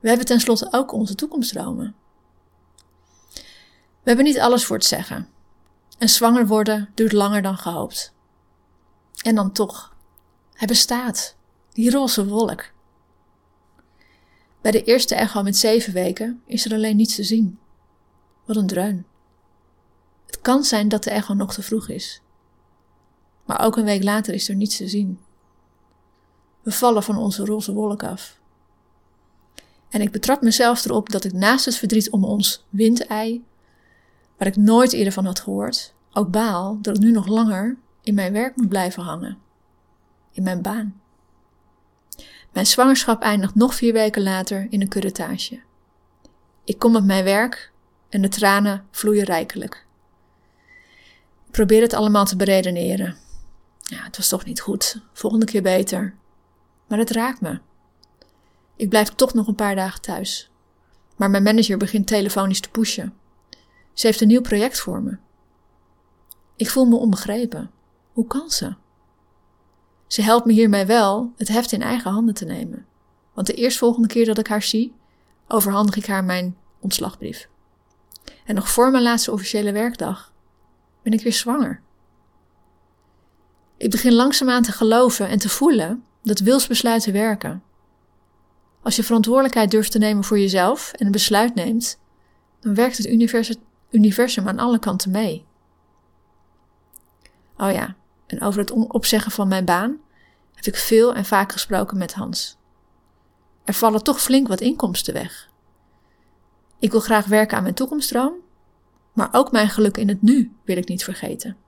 We 0.00 0.08
hebben 0.08 0.26
tenslotte 0.26 0.68
ook 0.70 0.92
onze 0.92 1.14
toekomstdromen. 1.14 1.94
We 4.02 4.08
hebben 4.08 4.24
niet 4.24 4.40
alles 4.40 4.64
voor 4.64 4.76
het 4.76 4.86
zeggen. 4.86 5.28
En 5.98 6.08
zwanger 6.08 6.46
worden 6.46 6.90
duurt 6.94 7.12
langer 7.12 7.42
dan 7.42 7.56
gehoopt. 7.56 8.14
En 9.22 9.34
dan 9.34 9.52
toch, 9.52 9.96
hij 10.52 10.66
bestaat, 10.66 11.36
die 11.72 11.90
roze 11.90 12.26
wolk. 12.26 12.70
Bij 14.60 14.70
de 14.70 14.84
eerste 14.84 15.14
echo 15.14 15.42
met 15.42 15.56
zeven 15.56 15.92
weken 15.92 16.42
is 16.46 16.64
er 16.64 16.72
alleen 16.72 16.96
niets 16.96 17.14
te 17.14 17.22
zien. 17.22 17.58
Wat 18.44 18.56
een 18.56 18.66
dreun. 18.66 19.06
Het 20.26 20.40
kan 20.40 20.64
zijn 20.64 20.88
dat 20.88 21.04
de 21.04 21.10
echo 21.10 21.34
nog 21.34 21.54
te 21.54 21.62
vroeg 21.62 21.88
is. 21.88 22.22
Maar 23.52 23.64
ook 23.64 23.76
een 23.76 23.84
week 23.84 24.02
later 24.02 24.34
is 24.34 24.48
er 24.48 24.54
niets 24.54 24.76
te 24.76 24.88
zien. 24.88 25.18
We 26.62 26.70
vallen 26.70 27.02
van 27.02 27.16
onze 27.16 27.44
roze 27.44 27.72
wolk 27.72 28.02
af. 28.02 28.38
En 29.88 30.00
ik 30.00 30.10
betrap 30.10 30.42
mezelf 30.42 30.84
erop 30.84 31.10
dat 31.10 31.24
ik 31.24 31.32
naast 31.32 31.64
het 31.64 31.76
verdriet 31.76 32.10
om 32.10 32.24
ons 32.24 32.66
windei, 32.68 33.44
waar 34.36 34.48
ik 34.48 34.56
nooit 34.56 34.92
eerder 34.92 35.12
van 35.12 35.24
had 35.24 35.40
gehoord, 35.40 35.94
ook 36.12 36.30
baal 36.30 36.78
dat 36.82 36.96
ik 36.96 37.02
nu 37.02 37.10
nog 37.10 37.26
langer 37.26 37.76
in 38.02 38.14
mijn 38.14 38.32
werk 38.32 38.56
moet 38.56 38.68
blijven 38.68 39.02
hangen. 39.02 39.38
In 40.30 40.42
mijn 40.42 40.62
baan. 40.62 41.00
Mijn 42.52 42.66
zwangerschap 42.66 43.22
eindigt 43.22 43.54
nog 43.54 43.74
vier 43.74 43.92
weken 43.92 44.22
later 44.22 44.66
in 44.70 44.80
een 44.80 44.88
curettage. 44.88 45.60
Ik 46.64 46.78
kom 46.78 46.96
op 46.96 47.04
mijn 47.04 47.24
werk 47.24 47.72
en 48.08 48.22
de 48.22 48.28
tranen 48.28 48.84
vloeien 48.90 49.24
rijkelijk. 49.24 49.86
Ik 51.46 51.52
probeer 51.52 51.82
het 51.82 51.94
allemaal 51.94 52.24
te 52.24 52.36
beredeneren. 52.36 53.21
Ja, 53.92 54.02
het 54.02 54.16
was 54.16 54.28
toch 54.28 54.44
niet 54.44 54.60
goed. 54.60 55.02
Volgende 55.12 55.46
keer 55.46 55.62
beter. 55.62 56.14
Maar 56.86 56.98
het 56.98 57.10
raakt 57.10 57.40
me. 57.40 57.60
Ik 58.76 58.88
blijf 58.88 59.08
toch 59.08 59.34
nog 59.34 59.46
een 59.46 59.54
paar 59.54 59.74
dagen 59.74 60.00
thuis. 60.00 60.50
Maar 61.16 61.30
mijn 61.30 61.42
manager 61.42 61.76
begint 61.76 62.06
telefonisch 62.06 62.60
te 62.60 62.70
pushen. 62.70 63.14
Ze 63.92 64.06
heeft 64.06 64.20
een 64.20 64.28
nieuw 64.28 64.40
project 64.40 64.80
voor 64.80 65.02
me. 65.02 65.16
Ik 66.56 66.70
voel 66.70 66.84
me 66.84 66.96
onbegrepen. 66.96 67.70
Hoe 68.12 68.26
kan 68.26 68.50
ze? 68.50 68.74
Ze 70.06 70.22
helpt 70.22 70.46
me 70.46 70.52
hiermee 70.52 70.86
wel 70.86 71.32
het 71.36 71.48
heft 71.48 71.72
in 71.72 71.82
eigen 71.82 72.10
handen 72.10 72.34
te 72.34 72.44
nemen. 72.44 72.86
Want 73.34 73.46
de 73.46 73.54
eerstvolgende 73.54 74.08
keer 74.08 74.24
dat 74.24 74.38
ik 74.38 74.46
haar 74.46 74.62
zie, 74.62 74.94
overhandig 75.48 75.96
ik 75.96 76.06
haar 76.06 76.24
mijn 76.24 76.56
ontslagbrief. 76.80 77.48
En 78.44 78.54
nog 78.54 78.68
voor 78.68 78.90
mijn 78.90 79.02
laatste 79.02 79.32
officiële 79.32 79.72
werkdag 79.72 80.32
ben 81.02 81.12
ik 81.12 81.22
weer 81.22 81.32
zwanger. 81.32 81.82
Ik 83.82 83.90
begin 83.90 84.12
langzaamaan 84.12 84.62
te 84.62 84.72
geloven 84.72 85.28
en 85.28 85.38
te 85.38 85.48
voelen 85.48 86.04
dat 86.22 86.38
wilsbesluiten 86.38 87.12
werken. 87.12 87.62
Als 88.82 88.96
je 88.96 89.02
verantwoordelijkheid 89.02 89.70
durft 89.70 89.92
te 89.92 89.98
nemen 89.98 90.24
voor 90.24 90.38
jezelf 90.38 90.92
en 90.92 91.06
een 91.06 91.12
besluit 91.12 91.54
neemt, 91.54 91.98
dan 92.60 92.74
werkt 92.74 92.96
het 92.96 93.06
universum, 93.90 94.48
aan 94.48 94.58
alle 94.58 94.78
kanten 94.78 95.10
mee. 95.10 95.44
Oh 97.56 97.72
ja, 97.72 97.96
en 98.26 98.40
over 98.40 98.60
het 98.60 98.70
opzeggen 98.70 99.32
van 99.32 99.48
mijn 99.48 99.64
baan 99.64 99.98
heb 100.54 100.66
ik 100.66 100.76
veel 100.76 101.14
en 101.14 101.24
vaak 101.24 101.52
gesproken 101.52 101.98
met 101.98 102.14
Hans. 102.14 102.58
Er 103.64 103.74
vallen 103.74 104.02
toch 104.02 104.22
flink 104.22 104.48
wat 104.48 104.60
inkomsten 104.60 105.14
weg. 105.14 105.50
Ik 106.78 106.90
wil 106.90 107.00
graag 107.00 107.26
werken 107.26 107.56
aan 107.56 107.62
mijn 107.62 107.74
toekomststroom, 107.74 108.34
maar 109.12 109.28
ook 109.32 109.52
mijn 109.52 109.68
geluk 109.68 109.96
in 109.96 110.08
het 110.08 110.22
nu 110.22 110.56
wil 110.64 110.76
ik 110.76 110.88
niet 110.88 111.04
vergeten. 111.04 111.61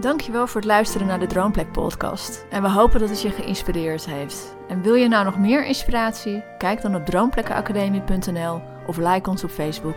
Dankjewel 0.00 0.46
voor 0.46 0.60
het 0.60 0.70
luisteren 0.70 1.06
naar 1.06 1.18
de 1.18 1.26
Droomplek 1.26 1.72
podcast. 1.72 2.46
En 2.50 2.62
we 2.62 2.70
hopen 2.70 3.00
dat 3.00 3.08
het 3.08 3.22
je 3.22 3.30
geïnspireerd 3.30 4.06
heeft. 4.06 4.56
En 4.68 4.82
wil 4.82 4.94
je 4.94 5.08
nou 5.08 5.24
nog 5.24 5.38
meer 5.38 5.66
inspiratie? 5.66 6.44
Kijk 6.58 6.82
dan 6.82 6.94
op 6.94 7.06
droomplekkenacademie.nl 7.06 8.62
of 8.86 8.96
like 8.96 9.30
ons 9.30 9.44
op 9.44 9.50
Facebook. 9.50 9.96